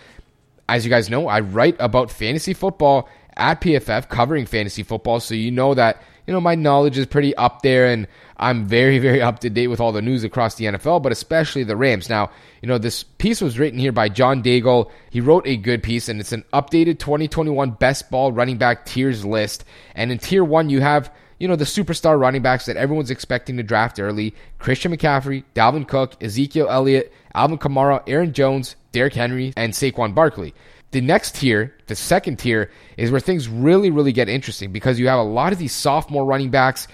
As 0.68 0.84
you 0.84 0.90
guys 0.90 1.08
know, 1.08 1.28
I 1.28 1.40
write 1.40 1.76
about 1.78 2.10
fantasy 2.10 2.52
football 2.52 3.08
at 3.36 3.60
PFF, 3.60 4.08
covering 4.08 4.44
fantasy 4.44 4.82
football. 4.82 5.20
So 5.20 5.34
you 5.34 5.50
know 5.50 5.74
that 5.74 6.02
you 6.28 6.34
know 6.34 6.42
my 6.42 6.54
knowledge 6.54 6.98
is 6.98 7.06
pretty 7.06 7.34
up 7.36 7.62
there, 7.62 7.86
and 7.86 8.06
I'm 8.36 8.66
very, 8.66 8.98
very 8.98 9.22
up 9.22 9.38
to 9.38 9.48
date 9.48 9.68
with 9.68 9.80
all 9.80 9.92
the 9.92 10.02
news 10.02 10.24
across 10.24 10.56
the 10.56 10.66
NFL, 10.66 11.02
but 11.02 11.10
especially 11.10 11.64
the 11.64 11.74
Rams. 11.74 12.10
Now, 12.10 12.30
you 12.60 12.68
know 12.68 12.76
this 12.76 13.02
piece 13.02 13.40
was 13.40 13.58
written 13.58 13.78
here 13.78 13.92
by 13.92 14.10
John 14.10 14.42
Daigle. 14.42 14.90
He 15.08 15.22
wrote 15.22 15.46
a 15.46 15.56
good 15.56 15.82
piece, 15.82 16.06
and 16.06 16.20
it's 16.20 16.32
an 16.32 16.44
updated 16.52 16.98
2021 16.98 17.70
best 17.70 18.10
ball 18.10 18.30
running 18.30 18.58
back 18.58 18.84
tiers 18.84 19.24
list. 19.24 19.64
And 19.94 20.12
in 20.12 20.18
tier 20.18 20.44
one, 20.44 20.68
you 20.68 20.82
have 20.82 21.10
you 21.38 21.48
know, 21.48 21.56
the 21.56 21.64
superstar 21.64 22.20
running 22.20 22.42
backs 22.42 22.66
that 22.66 22.76
everyone's 22.76 23.10
expecting 23.10 23.56
to 23.56 23.62
draft 23.62 23.98
early 23.98 24.34
Christian 24.58 24.94
McCaffrey, 24.94 25.44
Dalvin 25.54 25.86
Cook, 25.86 26.22
Ezekiel 26.22 26.68
Elliott, 26.68 27.12
Alvin 27.34 27.58
Kamara, 27.58 28.02
Aaron 28.06 28.32
Jones, 28.32 28.76
Derrick 28.92 29.14
Henry, 29.14 29.52
and 29.56 29.72
Saquon 29.72 30.14
Barkley. 30.14 30.52
The 30.90 31.00
next 31.00 31.34
tier, 31.34 31.74
the 31.86 31.94
second 31.94 32.38
tier, 32.38 32.70
is 32.96 33.10
where 33.10 33.20
things 33.20 33.48
really, 33.48 33.90
really 33.90 34.12
get 34.12 34.28
interesting 34.28 34.72
because 34.72 34.98
you 34.98 35.08
have 35.08 35.18
a 35.18 35.22
lot 35.22 35.52
of 35.52 35.58
these 35.58 35.72
sophomore 35.72 36.24
running 36.24 36.50
backs, 36.50 36.88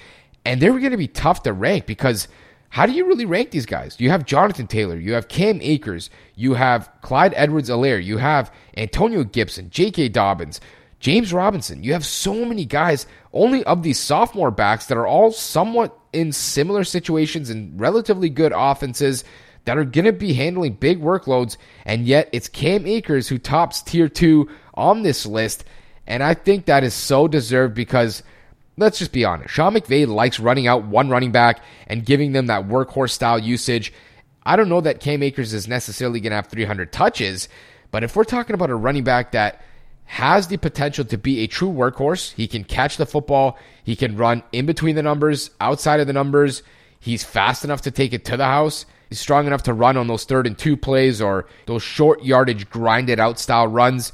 and 0.45 0.61
they're 0.61 0.79
going 0.79 0.91
to 0.91 0.97
be 0.97 1.09
tough 1.09 1.45
to 1.45 1.53
rank 1.53 1.87
because 1.87 2.27
how 2.71 2.87
do 2.87 2.93
you 2.93 3.07
really 3.07 3.25
rank 3.25 3.53
these 3.53 3.67
guys? 3.67 4.01
You 4.01 4.11
have 4.11 4.27
Jonathan 4.27 4.67
Taylor, 4.67 4.99
you 4.99 5.13
have 5.13 5.29
Cam 5.29 5.61
Akers, 5.63 6.11
you 6.35 6.55
have 6.55 6.91
Clyde 7.03 7.33
Edwards 7.37 7.71
Helaire, 7.71 8.03
you 8.03 8.19
have 8.19 8.53
Antonio 8.77 9.23
Gibson, 9.23 9.71
J.K. 9.71 10.09
Dobbins. 10.09 10.61
James 11.05 11.35
Robinson. 11.35 11.83
You 11.83 11.93
have 11.93 12.07
so 12.07 12.47
many 12.47 12.65
guys, 12.65 13.07
only 13.35 13.63
of 13.65 13.83
these 13.83 14.01
sophomore 14.01 14.51
backs 14.51 14.87
that 14.87 14.97
are 14.97 15.07
all 15.07 15.33
somewhat 15.33 15.95
in 16.15 16.33
similar 16.33 16.83
situations 16.83 17.51
and 17.51 17.79
relatively 17.79 18.31
good 18.31 18.55
offenses 18.57 19.23
that 19.65 19.79
are 19.79 19.85
going 19.85 20.05
to 20.05 20.13
be 20.13 20.35
handling 20.35 20.75
big 20.75 21.01
workloads. 21.01 21.57
And 21.85 22.07
yet 22.07 22.29
it's 22.33 22.49
Cam 22.49 22.87
Akers 22.87 23.29
who 23.29 23.39
tops 23.39 23.83
tier 23.83 24.09
two 24.09 24.49
on 24.75 25.03
this 25.03 25.27
list. 25.27 25.65
And 26.07 26.23
I 26.23 26.35
think 26.35 26.67
that 26.67 26.85
is 26.85 26.95
so 26.95 27.29
deserved 27.29 27.75
because 27.75 28.23
let's 28.77 28.99
just 28.99 29.13
be 29.13 29.25
honest. 29.25 29.51
Sean 29.51 29.75
McVay 29.75 30.07
likes 30.07 30.41
running 30.41 30.67
out 30.67 30.85
one 30.85 31.09
running 31.09 31.33
back 31.33 31.63
and 31.87 32.05
giving 32.05 32.33
them 32.33 32.47
that 32.47 32.69
workhorse 32.69 33.11
style 33.11 33.39
usage. 33.39 33.93
I 34.45 34.57
don't 34.57 34.69
know 34.69 34.83
that 34.83 35.01
Cam 35.01 35.23
Akers 35.23 35.55
is 35.55 35.67
necessarily 35.67 36.21
going 36.21 36.33
to 36.33 36.37
have 36.37 36.49
300 36.49 36.93
touches, 36.93 37.49
but 37.91 38.05
if 38.05 38.15
we're 38.15 38.25
talking 38.25 38.55
about 38.55 38.69
a 38.69 38.75
running 38.75 39.05
back 39.05 39.33
that 39.33 39.63
has 40.07 40.49
the 40.49 40.57
potential 40.57 41.05
to 41.07 41.19
be 41.19 41.41
a 41.41 41.47
true 41.47 41.71
workhorse. 41.71 42.33
He 42.33 42.47
can 42.47 42.65
catch 42.65 42.97
the 42.97 43.07
football. 43.07 43.59
He 43.83 43.97
can 43.97 44.17
run 44.17 44.43
in 44.53 44.67
between 44.67 44.97
the 44.97 45.03
numbers, 45.03 45.51
outside 45.61 46.01
of 46.01 46.07
the 46.07 46.13
numbers. 46.13 46.63
He's 47.01 47.25
fast 47.25 47.65
enough 47.65 47.83
to 47.83 47.91
take 47.91 48.13
it 48.13 48.25
to 48.27 48.37
the 48.37 48.45
house. 48.45 48.87
He's 49.15 49.21
strong 49.21 49.47
enough 49.47 49.63
to 49.63 49.73
run 49.73 49.97
on 49.97 50.09
those 50.09 50.25
third 50.25 50.45
and 50.45 50.59
two 50.59 50.77
plays 50.77 51.23
or 51.23 51.47
those 51.67 51.85
short 51.85 52.25
yardage, 52.25 52.69
grinded 52.69 53.21
out 53.21 53.39
style 53.39 53.69
runs. 53.69 54.11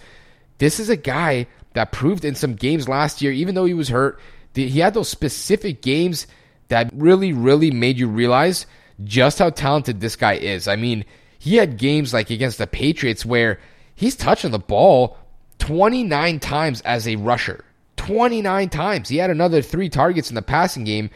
This 0.58 0.78
is 0.78 0.90
a 0.90 0.96
guy 0.96 1.46
that 1.72 1.90
proved 1.90 2.22
in 2.22 2.34
some 2.34 2.54
games 2.54 2.86
last 2.86 3.22
year, 3.22 3.32
even 3.32 3.54
though 3.54 3.64
he 3.64 3.72
was 3.72 3.88
hurt, 3.88 4.20
he 4.52 4.78
had 4.78 4.92
those 4.92 5.08
specific 5.08 5.80
games 5.80 6.26
that 6.68 6.90
really, 6.92 7.32
really 7.32 7.70
made 7.70 7.98
you 7.98 8.08
realize 8.08 8.66
just 9.02 9.38
how 9.38 9.48
talented 9.48 10.02
this 10.02 10.16
guy 10.16 10.34
is. 10.34 10.68
I 10.68 10.76
mean, 10.76 11.06
he 11.38 11.56
had 11.56 11.78
games 11.78 12.12
like 12.12 12.28
against 12.28 12.58
the 12.58 12.66
Patriots 12.66 13.24
where 13.24 13.58
he's 13.94 14.16
touching 14.16 14.50
the 14.50 14.58
ball 14.58 15.16
29 15.60 16.40
times 16.40 16.82
as 16.82 17.08
a 17.08 17.16
rusher. 17.16 17.64
29 17.96 18.68
times. 18.68 19.08
He 19.08 19.16
had 19.16 19.30
another 19.30 19.62
three 19.62 19.88
targets 19.88 20.28
in 20.28 20.34
the 20.34 20.42
passing 20.42 20.84
game. 20.84 21.08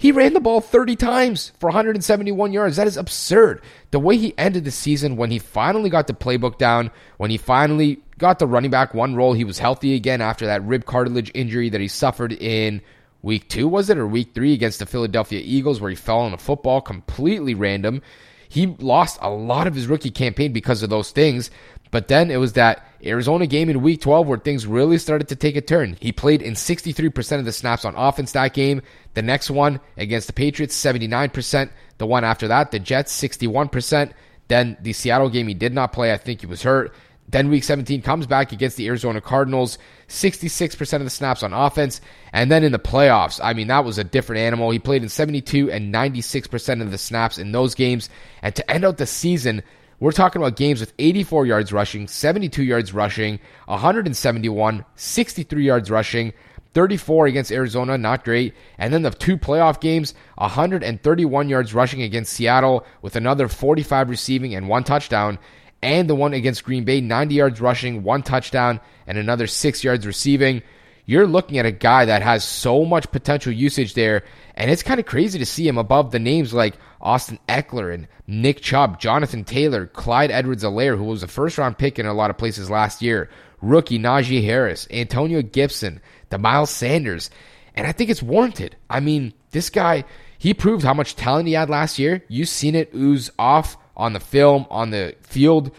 He 0.00 0.12
ran 0.12 0.32
the 0.32 0.40
ball 0.40 0.62
30 0.62 0.96
times 0.96 1.52
for 1.60 1.66
171 1.66 2.54
yards. 2.54 2.76
That 2.76 2.86
is 2.86 2.96
absurd. 2.96 3.60
The 3.90 3.98
way 3.98 4.16
he 4.16 4.32
ended 4.38 4.64
the 4.64 4.70
season 4.70 5.16
when 5.16 5.30
he 5.30 5.38
finally 5.38 5.90
got 5.90 6.06
the 6.06 6.14
playbook 6.14 6.56
down, 6.56 6.90
when 7.18 7.30
he 7.30 7.36
finally 7.36 8.02
got 8.16 8.38
the 8.38 8.46
running 8.46 8.70
back 8.70 8.94
one 8.94 9.14
role, 9.14 9.34
he 9.34 9.44
was 9.44 9.58
healthy 9.58 9.94
again 9.94 10.22
after 10.22 10.46
that 10.46 10.64
rib 10.64 10.86
cartilage 10.86 11.30
injury 11.34 11.68
that 11.68 11.82
he 11.82 11.86
suffered 11.86 12.32
in 12.32 12.80
week 13.20 13.46
two, 13.50 13.68
was 13.68 13.90
it, 13.90 13.98
or 13.98 14.06
week 14.06 14.32
three 14.32 14.54
against 14.54 14.78
the 14.78 14.86
Philadelphia 14.86 15.42
Eagles, 15.44 15.82
where 15.82 15.90
he 15.90 15.96
fell 15.96 16.20
on 16.20 16.32
a 16.32 16.38
football 16.38 16.80
completely 16.80 17.52
random. 17.52 18.00
He 18.48 18.68
lost 18.78 19.18
a 19.20 19.28
lot 19.28 19.66
of 19.66 19.74
his 19.74 19.86
rookie 19.86 20.10
campaign 20.10 20.54
because 20.54 20.82
of 20.82 20.88
those 20.88 21.10
things. 21.10 21.50
But 21.90 22.08
then 22.08 22.30
it 22.30 22.36
was 22.36 22.52
that 22.54 22.86
Arizona 23.04 23.46
game 23.46 23.68
in 23.68 23.82
week 23.82 24.00
12 24.00 24.26
where 24.26 24.38
things 24.38 24.66
really 24.66 24.98
started 24.98 25.28
to 25.28 25.36
take 25.36 25.56
a 25.56 25.60
turn. 25.60 25.96
He 26.00 26.12
played 26.12 26.42
in 26.42 26.54
63% 26.54 27.38
of 27.38 27.44
the 27.44 27.52
snaps 27.52 27.84
on 27.84 27.94
offense 27.96 28.32
that 28.32 28.54
game. 28.54 28.82
The 29.14 29.22
next 29.22 29.50
one 29.50 29.80
against 29.96 30.26
the 30.26 30.32
Patriots, 30.32 30.80
79%. 30.80 31.70
The 31.98 32.06
one 32.06 32.24
after 32.24 32.48
that, 32.48 32.70
the 32.70 32.78
Jets, 32.78 33.18
61%. 33.20 34.12
Then 34.48 34.76
the 34.80 34.92
Seattle 34.92 35.30
game, 35.30 35.48
he 35.48 35.54
did 35.54 35.72
not 35.72 35.92
play. 35.92 36.12
I 36.12 36.16
think 36.16 36.40
he 36.40 36.46
was 36.46 36.62
hurt. 36.62 36.92
Then 37.30 37.48
week 37.48 37.62
17 37.62 38.02
comes 38.02 38.26
back 38.26 38.50
against 38.50 38.76
the 38.76 38.88
Arizona 38.88 39.20
Cardinals, 39.20 39.78
66% 40.08 40.94
of 40.94 41.04
the 41.04 41.10
snaps 41.10 41.44
on 41.44 41.52
offense. 41.52 42.00
And 42.32 42.50
then 42.50 42.64
in 42.64 42.72
the 42.72 42.78
playoffs, 42.80 43.38
I 43.42 43.52
mean, 43.52 43.68
that 43.68 43.84
was 43.84 43.98
a 43.98 44.04
different 44.04 44.40
animal. 44.40 44.70
He 44.70 44.80
played 44.80 45.04
in 45.04 45.08
72 45.08 45.70
and 45.70 45.94
96% 45.94 46.82
of 46.82 46.90
the 46.90 46.98
snaps 46.98 47.38
in 47.38 47.52
those 47.52 47.76
games. 47.76 48.10
And 48.42 48.54
to 48.56 48.68
end 48.68 48.84
out 48.84 48.96
the 48.96 49.06
season, 49.06 49.62
we're 50.00 50.12
talking 50.12 50.40
about 50.40 50.56
games 50.56 50.80
with 50.80 50.94
84 50.98 51.46
yards 51.46 51.72
rushing, 51.72 52.08
72 52.08 52.62
yards 52.62 52.92
rushing, 52.94 53.38
171, 53.66 54.84
63 54.96 55.64
yards 55.64 55.90
rushing, 55.90 56.32
34 56.72 57.26
against 57.26 57.52
Arizona, 57.52 57.98
not 57.98 58.24
great. 58.24 58.54
And 58.78 58.94
then 58.94 59.02
the 59.02 59.10
two 59.10 59.36
playoff 59.36 59.80
games, 59.80 60.14
131 60.36 61.48
yards 61.48 61.74
rushing 61.74 62.00
against 62.02 62.32
Seattle 62.32 62.86
with 63.02 63.14
another 63.14 63.46
45 63.46 64.08
receiving 64.08 64.54
and 64.54 64.68
one 64.68 64.84
touchdown. 64.84 65.38
And 65.82 66.08
the 66.08 66.14
one 66.14 66.34
against 66.34 66.64
Green 66.64 66.84
Bay, 66.84 67.00
90 67.00 67.34
yards 67.34 67.60
rushing, 67.60 68.02
one 68.02 68.22
touchdown, 68.22 68.80
and 69.06 69.18
another 69.18 69.46
six 69.46 69.82
yards 69.84 70.06
receiving. 70.06 70.62
You're 71.06 71.26
looking 71.26 71.58
at 71.58 71.66
a 71.66 71.72
guy 71.72 72.04
that 72.04 72.22
has 72.22 72.44
so 72.44 72.84
much 72.84 73.10
potential 73.10 73.52
usage 73.52 73.94
there. 73.94 74.22
And 74.54 74.70
it's 74.70 74.82
kind 74.82 75.00
of 75.00 75.06
crazy 75.06 75.38
to 75.38 75.46
see 75.46 75.66
him 75.66 75.78
above 75.78 76.10
the 76.10 76.18
names 76.18 76.54
like 76.54 76.76
Austin 77.00 77.38
Ekeler 77.48 77.92
and 77.92 78.08
Nick 78.26 78.60
Chubb, 78.60 79.00
Jonathan 79.00 79.44
Taylor, 79.44 79.86
Clyde 79.86 80.30
Edwards 80.30 80.64
Helaire, 80.64 80.96
who 80.96 81.04
was 81.04 81.22
a 81.22 81.28
first 81.28 81.58
round 81.58 81.78
pick 81.78 81.98
in 81.98 82.06
a 82.06 82.12
lot 82.12 82.30
of 82.30 82.38
places 82.38 82.70
last 82.70 83.00
year, 83.00 83.30
rookie 83.62 83.98
Najee 83.98 84.44
Harris, 84.44 84.86
Antonio 84.90 85.42
Gibson, 85.42 86.00
the 86.28 86.38
Miles 86.38 86.70
Sanders. 86.70 87.30
And 87.74 87.86
I 87.86 87.92
think 87.92 88.10
it's 88.10 88.22
warranted. 88.22 88.76
I 88.88 89.00
mean, 89.00 89.32
this 89.52 89.70
guy, 89.70 90.04
he 90.38 90.54
proved 90.54 90.84
how 90.84 90.94
much 90.94 91.16
talent 91.16 91.46
he 91.46 91.54
had 91.54 91.70
last 91.70 91.98
year. 91.98 92.22
You've 92.28 92.48
seen 92.48 92.74
it 92.74 92.94
ooze 92.94 93.30
off 93.38 93.76
on 93.96 94.12
the 94.12 94.20
film, 94.20 94.66
on 94.70 94.90
the 94.90 95.14
field. 95.22 95.70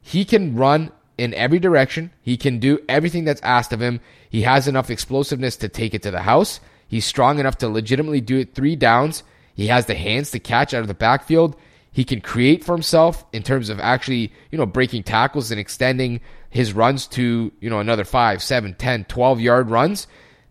He 0.00 0.24
can 0.24 0.56
run 0.56 0.92
in 1.18 1.34
every 1.34 1.58
direction. 1.58 2.10
He 2.20 2.36
can 2.36 2.58
do 2.58 2.78
everything 2.88 3.24
that's 3.24 3.40
asked 3.42 3.72
of 3.72 3.80
him. 3.80 4.00
He 4.28 4.42
has 4.42 4.68
enough 4.68 4.90
explosiveness 4.90 5.56
to 5.56 5.68
take 5.68 5.94
it 5.94 6.02
to 6.02 6.10
the 6.10 6.22
house. 6.22 6.60
He's 6.88 7.04
strong 7.04 7.38
enough 7.38 7.58
to 7.58 7.68
legitimately 7.68 8.20
do 8.20 8.38
it 8.38 8.54
three 8.54 8.76
downs. 8.76 9.22
He 9.56 9.68
has 9.68 9.86
the 9.86 9.94
hands 9.94 10.30
to 10.30 10.38
catch 10.38 10.74
out 10.74 10.82
of 10.82 10.88
the 10.88 10.94
backfield. 10.94 11.56
He 11.90 12.04
can 12.04 12.20
create 12.20 12.62
for 12.62 12.74
himself 12.74 13.24
in 13.32 13.42
terms 13.42 13.70
of 13.70 13.80
actually, 13.80 14.30
you 14.50 14.58
know, 14.58 14.66
breaking 14.66 15.04
tackles 15.04 15.50
and 15.50 15.58
extending 15.58 16.20
his 16.50 16.74
runs 16.74 17.06
to, 17.08 17.50
you 17.58 17.70
know, 17.70 17.80
another 17.80 18.04
5, 18.04 18.42
7, 18.42 18.74
10, 18.74 19.04
12 19.04 19.40
yard 19.40 19.70
runs. 19.70 20.06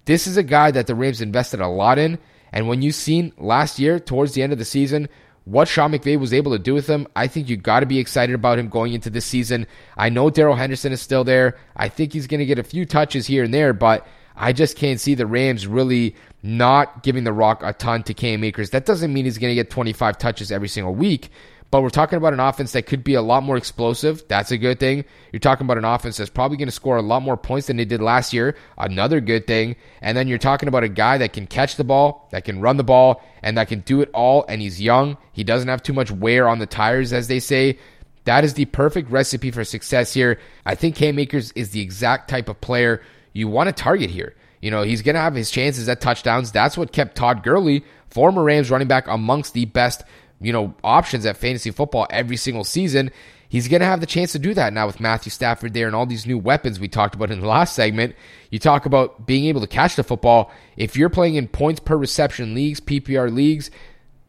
This 0.06 0.26
is 0.26 0.38
a 0.38 0.44
guy 0.44 0.72
that 0.72 0.88
the 0.88 0.96
Rams 0.96 1.22
invested 1.22 1.62
a 1.62 1.68
lot 1.68 2.00
in. 2.00 2.18
And 2.52 2.68
when 2.68 2.82
you've 2.82 2.96
seen 2.96 3.32
last 3.38 3.78
year, 3.78 4.00
towards 4.00 4.34
the 4.34 4.41
end 4.41 4.54
of 4.54 4.60
the 4.60 4.65
season, 4.65 5.08
what 5.44 5.68
Sean 5.68 5.91
McVay 5.91 6.20
was 6.20 6.34
able 6.34 6.54
to 6.54 6.60
do 6.60 6.74
with 6.74 6.88
him, 6.88 7.08
I 7.15 7.28
think 7.28 7.48
you 7.48 7.58
got 7.58 7.82
to 7.82 7.86
be 7.86 8.00
excited 8.00 8.34
about 8.34 8.58
him 8.58 8.68
going 8.68 8.94
into 8.94 9.12
this 9.12 9.26
season. 9.26 9.68
I 9.96 10.10
know 10.10 10.32
Darrell 10.32 10.56
Henderson 10.56 10.91
is 10.91 11.02
still 11.02 11.24
there. 11.24 11.58
I 11.76 11.89
think 11.89 12.13
he's 12.13 12.26
going 12.26 12.39
to 12.39 12.46
get 12.48 12.58
a 12.58 12.63
few 12.63 12.88
touches 12.88 13.28
here 13.28 13.44
and 13.44 13.54
there, 13.54 13.72
but 13.72 14.08
I 14.36 14.54
just 14.54 14.78
can't 14.78 15.00
see 15.00 15.15
the 15.15 15.26
Rams 15.26 15.67
really 15.67 16.15
not 16.43 17.04
giving 17.04 17.24
the 17.24 17.34
rock 17.34 17.62
a 17.63 17.74
ton 17.74 18.04
to 18.04 18.13
Cam 18.13 18.43
Akers. 18.43 18.69
That 18.71 18.86
doesn't 18.86 19.13
mean 19.13 19.26
he's 19.26 19.38
going 19.38 19.52
to 19.52 19.56
get 19.56 19.69
25 19.69 20.17
touches 20.17 20.52
every 20.52 20.67
single 20.67 20.93
week, 20.93 21.30
but 21.71 21.82
we're 21.82 21.89
talking 21.89 22.17
about 22.17 22.34
an 22.34 22.39
offense 22.39 22.74
that 22.74 22.86
could 22.86 23.04
be 23.04 23.15
a 23.15 23.21
lot 23.21 23.43
more 23.43 23.58
explosive. 23.58 24.24
That's 24.28 24.52
a 24.52 24.58
good 24.58 24.80
thing. 24.80 25.06
You're 25.32 25.39
talking 25.39 25.65
about 25.65 25.78
an 25.78 25.86
offense 25.86 26.17
that's 26.17 26.30
probably 26.30 26.58
going 26.58 26.67
to 26.67 26.71
score 26.71 26.98
a 26.98 27.02
lot 27.02 27.24
more 27.24 27.36
points 27.36 27.67
than 27.67 27.78
they 27.78 27.86
did 27.86 28.02
last 28.02 28.32
year. 28.34 28.56
Another 28.78 29.19
good 29.19 29.48
thing. 29.48 29.76
And 30.02 30.17
then 30.17 30.28
you're 30.28 30.38
talking 30.38 30.69
about 30.69 30.84
a 30.84 30.89
guy 30.89 31.17
that 31.17 31.34
can 31.34 31.48
catch 31.48 31.76
the 31.76 31.84
ball, 31.84 32.28
that 32.32 32.45
can 32.45 32.62
run 32.62 32.78
the 32.78 32.84
ball, 32.84 33.24
and 33.41 33.58
that 33.58 33.67
can 33.67 33.80
do 33.80 34.02
it 34.02 34.10
all. 34.13 34.45
And 34.48 34.62
he's 34.62 34.82
young. 34.82 35.17
He 35.34 35.43
doesn't 35.43 35.67
have 35.67 35.84
too 35.84 35.93
much 35.93 36.12
wear 36.12 36.48
on 36.48 36.60
the 36.60 36.65
tires, 36.65 37.12
as 37.12 37.28
they 37.28 37.39
say. 37.39 37.80
That 38.26 38.43
is 38.43 38.54
the 38.56 38.65
perfect 38.65 39.12
recipe 39.12 39.52
for 39.52 39.63
success 39.63 40.13
here. 40.13 40.39
I 40.65 40.76
think 40.76 40.95
Cam 40.95 41.19
Akers 41.19 41.52
is 41.54 41.71
the 41.71 41.82
exact 41.82 42.30
type 42.30 42.50
of 42.50 42.62
player 42.62 43.02
you 43.36 43.48
want 43.50 43.67
to 43.67 43.74
target 43.74 44.10
here. 44.10 44.34
You 44.62 44.71
know, 44.71 44.82
he's 44.82 45.04
going 45.04 45.13
to 45.13 45.21
have 45.21 45.36
his 45.36 45.52
chances 45.52 45.88
at 45.89 46.02
touchdowns. 46.02 46.52
That's 46.52 46.78
what 46.78 46.91
kept 46.91 47.15
Todd 47.15 47.43
Gurley, 47.43 47.84
former 48.10 48.43
Rams 48.43 48.71
running 48.71 48.88
back, 48.88 49.08
amongst 49.08 49.54
the 49.54 49.65
best, 49.65 50.04
you 50.41 50.54
know, 50.54 50.74
options 50.84 51.26
at 51.26 51.38
fantasy 51.38 51.69
football 51.69 52.08
every 52.10 52.38
single 52.38 52.63
season. 52.63 53.12
He's 53.50 53.67
going 53.67 53.82
to 53.82 53.86
have 53.86 54.00
the 54.00 54.08
chance 54.08 54.32
to 54.32 54.39
do 54.39 54.54
that 54.56 54.74
now 54.74 54.88
with 54.88 55.00
Matthew 55.00 55.30
Stafford 55.30 55.74
there 55.74 55.86
and 55.86 55.95
all 55.95 56.06
these 56.06 56.26
new 56.26 56.38
weapons 56.38 56.80
we 56.80 56.88
talked 56.88 57.13
about 57.13 57.30
in 57.30 57.41
the 57.41 57.48
last 57.48 57.76
segment. 57.76 58.15
You 58.50 58.58
talk 58.58 58.86
about 58.86 59.28
being 59.28 59.45
able 59.45 59.62
to 59.62 59.67
catch 59.67 59.98
the 59.98 60.04
football. 60.04 60.52
If 60.78 60.95
you're 60.95 61.10
playing 61.10 61.36
in 61.36 61.48
points 61.48 61.82
per 61.82 61.98
reception 61.98 62.56
leagues, 62.56 62.80
PPR 62.80 63.32
leagues, 63.32 63.69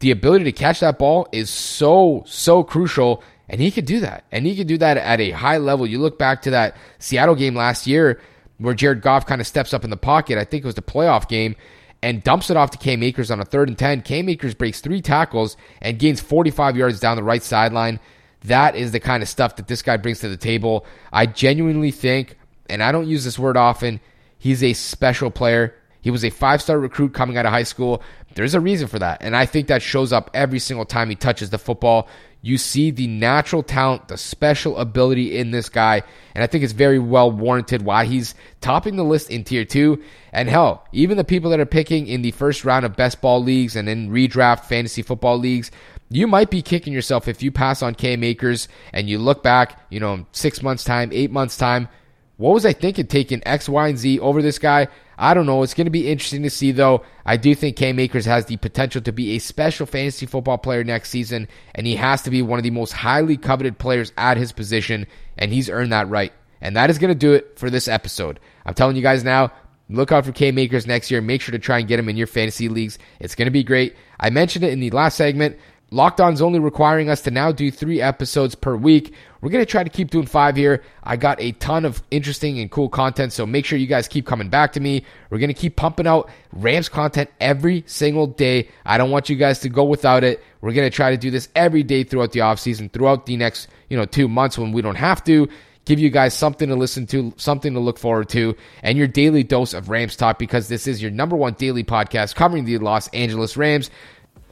the 0.01 0.11
ability 0.11 0.45
to 0.45 0.53
catch 0.53 0.81
that 0.81 0.99
ball 0.99 1.29
is 1.33 1.49
so, 1.49 2.25
so 2.27 2.63
crucial. 2.63 3.23
And 3.49 3.61
he 3.61 3.71
could 3.71 3.87
do 3.87 4.01
that. 4.01 4.25
And 4.33 4.45
he 4.45 4.57
could 4.57 4.67
do 4.67 4.79
that 4.79 4.97
at 4.97 5.21
a 5.21 5.31
high 5.31 5.59
level. 5.59 5.87
You 5.87 6.01
look 6.01 6.19
back 6.19 6.43
to 6.43 6.51
that 6.51 6.77
Seattle 6.99 7.37
game 7.37 7.55
last 7.55 7.87
year 7.87 8.21
where 8.59 8.75
Jared 8.75 9.03
Goff 9.03 9.27
kind 9.27 9.41
of 9.41 9.47
steps 9.47 9.75
up 9.75 9.85
in 9.85 9.91
the 9.91 9.97
pocket. 9.97 10.39
I 10.39 10.45
think 10.45 10.65
it 10.65 10.67
was 10.67 10.75
the 10.75 10.83
playoff 10.83 11.29
game 11.29 11.57
and 12.03 12.23
dumps 12.23 12.51
it 12.51 12.57
off 12.57 12.71
to 12.71 12.79
Cam 12.79 13.03
Akers 13.03 13.31
on 13.31 13.41
a 13.41 13.45
third 13.45 13.69
and 13.69 13.79
10. 13.79 14.03
Cam 14.03 14.29
Akers 14.29 14.55
breaks 14.55 14.81
three 14.81 15.01
tackles 15.01 15.57
and 15.81 15.99
gains 15.99 16.21
45 16.21 16.77
yards 16.77 17.01
down 17.01 17.17
the 17.17 17.23
right 17.23 17.43
sideline. 17.43 18.01
That 18.45 18.77
is 18.77 18.93
the 18.93 19.01
kind 19.01 19.23
of 19.23 19.29
stuff 19.29 19.57
that 19.57 19.67
this 19.67 19.83
guy 19.83 19.97
brings 19.97 20.21
to 20.21 20.29
the 20.29 20.37
table. 20.37 20.87
I 21.13 21.27
genuinely 21.27 21.91
think, 21.91 22.37
and 22.69 22.83
I 22.83 22.93
don't 22.93 23.09
use 23.09 23.25
this 23.25 23.39
word 23.39 23.57
often, 23.57 24.01
he's 24.39 24.63
a 24.63 24.73
special 24.73 25.31
player. 25.31 25.75
He 26.07 26.13
was 26.13 26.25
a 26.25 26.31
five 26.31 26.63
star 26.63 26.79
recruit 26.79 27.15
coming 27.15 27.37
out 27.37 27.47
of 27.47 27.53
high 27.53 27.65
school. 27.65 28.01
There's 28.37 28.55
a 28.55 28.61
reason 28.61 28.87
for 28.87 29.01
that. 29.01 29.23
And 29.23 29.35
I 29.35 29.45
think 29.45 29.67
that 29.67 29.83
shows 29.83 30.13
up 30.13 30.31
every 30.35 30.61
single 30.61 30.85
time 30.85 31.09
he 31.09 31.17
touches 31.17 31.51
the 31.51 31.59
football. 31.59 32.07
You 32.43 32.59
see 32.59 32.93
the 32.93 33.09
natural 33.09 33.65
talent, 33.65 34.07
the 34.07 34.17
special 34.17 34.79
ability 34.79 35.37
in 35.37 35.51
this 35.51 35.69
guy. 35.69 36.05
And 36.37 36.45
I 36.45 36.47
think 36.47 36.63
it's 36.63 36.73
very 36.73 37.01
well 37.01 37.33
warranted 37.33 37.83
why 37.83 38.05
he's 38.05 38.37
topping 38.61 38.95
the 38.95 39.03
list 39.03 39.31
in 39.31 39.43
tier 39.43 39.65
two. 39.65 40.01
And 40.33 40.49
hell, 40.49 40.87
even 40.93 41.17
the 41.17 41.25
people 41.25 41.51
that 41.51 41.59
are 41.59 41.67
picking 41.67 42.07
in 42.07 42.23
the 42.23 42.31
first 42.31 42.65
round 42.65 42.87
of 42.87 42.95
best 42.95 43.21
ball 43.21 43.43
leagues 43.43 43.75
and 43.75 43.89
in 43.89 44.11
redraft 44.11 44.67
fantasy 44.67 45.03
football 45.03 45.39
leagues, 45.39 45.73
you 46.09 46.29
might 46.29 46.51
be 46.51 46.63
kicking 46.63 46.93
yourself 46.93 47.27
if 47.27 47.43
you 47.43 47.51
pass 47.51 47.83
on 47.83 47.97
Cam 47.97 48.23
Akers 48.23 48.69
and 48.93 49.09
you 49.09 49.19
look 49.19 49.43
back, 49.43 49.81
you 49.91 49.99
know, 49.99 50.25
six 50.31 50.63
months' 50.63 50.85
time, 50.85 51.11
eight 51.13 51.33
months' 51.33 51.57
time. 51.57 51.89
What 52.37 52.55
was 52.55 52.65
I 52.65 52.75
thinking 52.75 53.09
taking 53.09 53.43
X, 53.45 53.69
Y, 53.69 53.89
and 53.89 53.99
Z 53.99 54.21
over 54.21 54.41
this 54.41 54.61
guy? 54.61 54.87
I 55.19 55.35
don't 55.35 55.47
know. 55.47 55.63
It's 55.63 55.75
going 55.75 55.87
to 55.87 55.91
be 55.91 56.11
interesting 56.11 56.43
to 56.43 56.51
see, 56.51 56.73
though. 56.73 57.05
I 57.25 57.37
do 57.37 57.55
think 57.55 57.77
Cam 57.77 57.99
Akers 57.99 58.27
has 58.27 58.47
the 58.47 58.57
potential 58.59 59.01
to 59.03 59.13
be 59.13 59.35
a 59.35 59.39
special 59.39 59.87
fantasy 59.87 60.27
football 60.27 60.59
player 60.59 60.85
next 60.85 61.11
season, 61.11 61.49
and 61.75 61.87
he 61.87 61.97
has 61.97 62.23
to 62.23 62.31
be 62.31 62.43
one 62.43 62.59
of 62.59 62.63
the 62.63 62.71
most 62.71 62.93
highly 62.93 63.37
coveted 63.37 63.79
players 63.79 64.13
at 64.17 64.37
his 64.37 64.53
position, 64.53 65.07
and 65.39 65.53
he's 65.53 65.71
earned 65.71 65.93
that 65.93 66.09
right. 66.09 66.33
And 66.61 66.77
that 66.77 66.91
is 66.91 66.99
going 66.99 67.13
to 67.13 67.15
do 67.15 67.33
it 67.33 67.59
for 67.59 67.71
this 67.71 67.89
episode. 67.89 68.41
I'm 68.65 68.75
telling 68.75 68.97
you 68.97 69.03
guys 69.03 69.25
now, 69.25 69.53
look 69.89 70.13
out 70.13 70.25
for 70.25 70.33
Cam 70.33 70.59
Akers 70.59 70.87
next 70.87 71.11
year. 71.11 71.21
Make 71.21 71.41
sure 71.41 71.53
to 71.53 71.59
try 71.59 71.79
and 71.79 71.89
get 71.89 71.99
him 71.99 72.09
in 72.09 72.17
your 72.17 72.27
fantasy 72.27 72.69
leagues. 72.69 72.99
It's 73.21 73.35
going 73.35 73.47
to 73.47 73.53
be 73.53 73.65
great. 73.65 73.97
I 74.21 74.31
mentioned 74.31 74.65
it 74.65 74.73
in 74.73 74.81
the 74.81 74.91
last 74.91 75.17
segment. 75.17 75.59
Locked 75.93 76.21
On's 76.21 76.43
only 76.43 76.59
requiring 76.59 77.09
us 77.09 77.23
to 77.23 77.31
now 77.31 77.53
do 77.53 77.71
three 77.71 78.01
episodes 78.01 78.57
per 78.57 78.75
week. 78.75 79.15
We're 79.41 79.51
going 79.51 79.65
to 79.65 79.71
try 79.71 79.85
to 79.85 79.91
keep 79.91 80.11
doing 80.11 80.27
five 80.27 80.57
here. 80.57 80.83
I 81.05 81.17
got 81.17 81.41
a 81.41 81.53
ton 81.53 81.85
of 81.85 82.03
interesting 82.11 82.59
and 82.59 82.69
cool 82.69 82.89
content, 82.89 83.33
so 83.33 83.47
make 83.47 83.65
sure 83.65 83.79
you 83.79 83.87
guys 83.87 84.09
keep 84.09 84.27
coming 84.27 84.49
back 84.49 84.73
to 84.73 84.81
me. 84.81 85.05
We're 85.31 85.39
going 85.39 85.49
to 85.49 85.55
keep 85.55 85.77
pumping 85.77 86.09
out 86.09 86.29
Rams 86.53 86.89
content 86.89 87.31
every 87.41 87.85
single 87.87 88.27
day. 88.27 88.69
I 88.85 88.99
don't 88.99 89.13
want 89.13 89.29
you 89.29 89.37
guys 89.37 89.61
to 89.61 89.69
go 89.69 89.85
without 89.85 90.25
it. 90.25 90.43
We're 90.61 90.73
going 90.73 90.91
to 90.91 90.95
try 90.95 91.13
to 91.13 91.17
do 91.17 91.31
this 91.31 91.49
every 91.55 91.85
day 91.85 92.03
throughout 92.03 92.33
the 92.33 92.41
offseason, 92.41 92.91
throughout 92.91 93.27
the 93.27 93.37
next, 93.37 93.69
you 93.89 93.97
know, 93.97 94.07
two 94.07 94.27
months 94.27 94.59
when 94.59 94.73
we 94.73 94.83
don't 94.83 94.97
have 94.97 95.23
to. 95.25 95.49
Give 95.85 96.01
you 96.01 96.11
guys 96.11 96.35
something 96.35 96.69
to 96.69 96.75
listen 96.75 97.07
to, 97.07 97.33
something 97.37 97.75
to 97.75 97.79
look 97.79 97.97
forward 97.97 98.29
to, 98.31 98.57
and 98.83 98.99
your 98.99 99.07
daily 99.07 99.45
dose 99.45 99.73
of 99.73 99.89
Rams 99.89 100.17
talk 100.17 100.37
because 100.37 100.67
this 100.67 100.89
is 100.89 101.01
your 101.01 101.13
number 101.13 101.37
one 101.37 101.55
daily 101.55 101.85
podcast 101.85 102.35
covering 102.35 102.65
the 102.65 102.79
Los 102.79 103.07
Angeles 103.09 103.57
Rams 103.57 103.89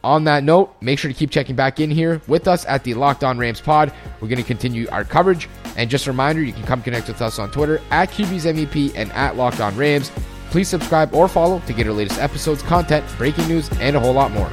on 0.05 0.25
that 0.25 0.45
note, 0.45 0.75
make 0.81 0.99
sure 0.99 1.11
to 1.11 1.17
keep 1.17 1.31
checking 1.31 1.57
back 1.57 1.81
in 1.81 1.91
here 1.91 2.21
with 2.29 2.47
us 2.47 2.65
at 2.67 2.85
the 2.85 2.95
Locked 2.95 3.25
On 3.25 3.39
Rams 3.39 3.61
pod. 3.61 3.93
We're 4.21 4.29
going 4.29 4.39
to 4.41 4.45
continue 4.45 4.89
our 4.91 5.05
coverage. 5.05 5.49
And 5.77 5.91
just 5.91 6.07
a 6.07 6.11
reminder, 6.11 6.43
you 6.43 6.53
can 6.53 6.63
come 6.65 6.83
connect 6.83 7.09
with 7.09 7.21
us 7.21 7.39
on 7.39 7.51
Twitter 7.51 7.81
at 7.91 8.11
QB's 8.11 8.45
MVP 8.45 8.93
and 8.95 9.11
at 9.13 9.37
Locked 9.37 9.61
On 9.61 9.77
Rams. 9.77 10.13
Please 10.51 10.69
subscribe 10.69 11.13
or 11.15 11.27
follow 11.27 11.59
to 11.61 11.73
get 11.73 11.87
our 11.87 11.93
latest 11.93 12.21
episodes, 12.21 12.63
content, 12.63 13.05
breaking 13.19 13.49
news, 13.49 13.69
and 13.81 13.97
a 13.97 14.01
whole 14.01 14.13
lot 14.13 14.31
more. 14.31 14.51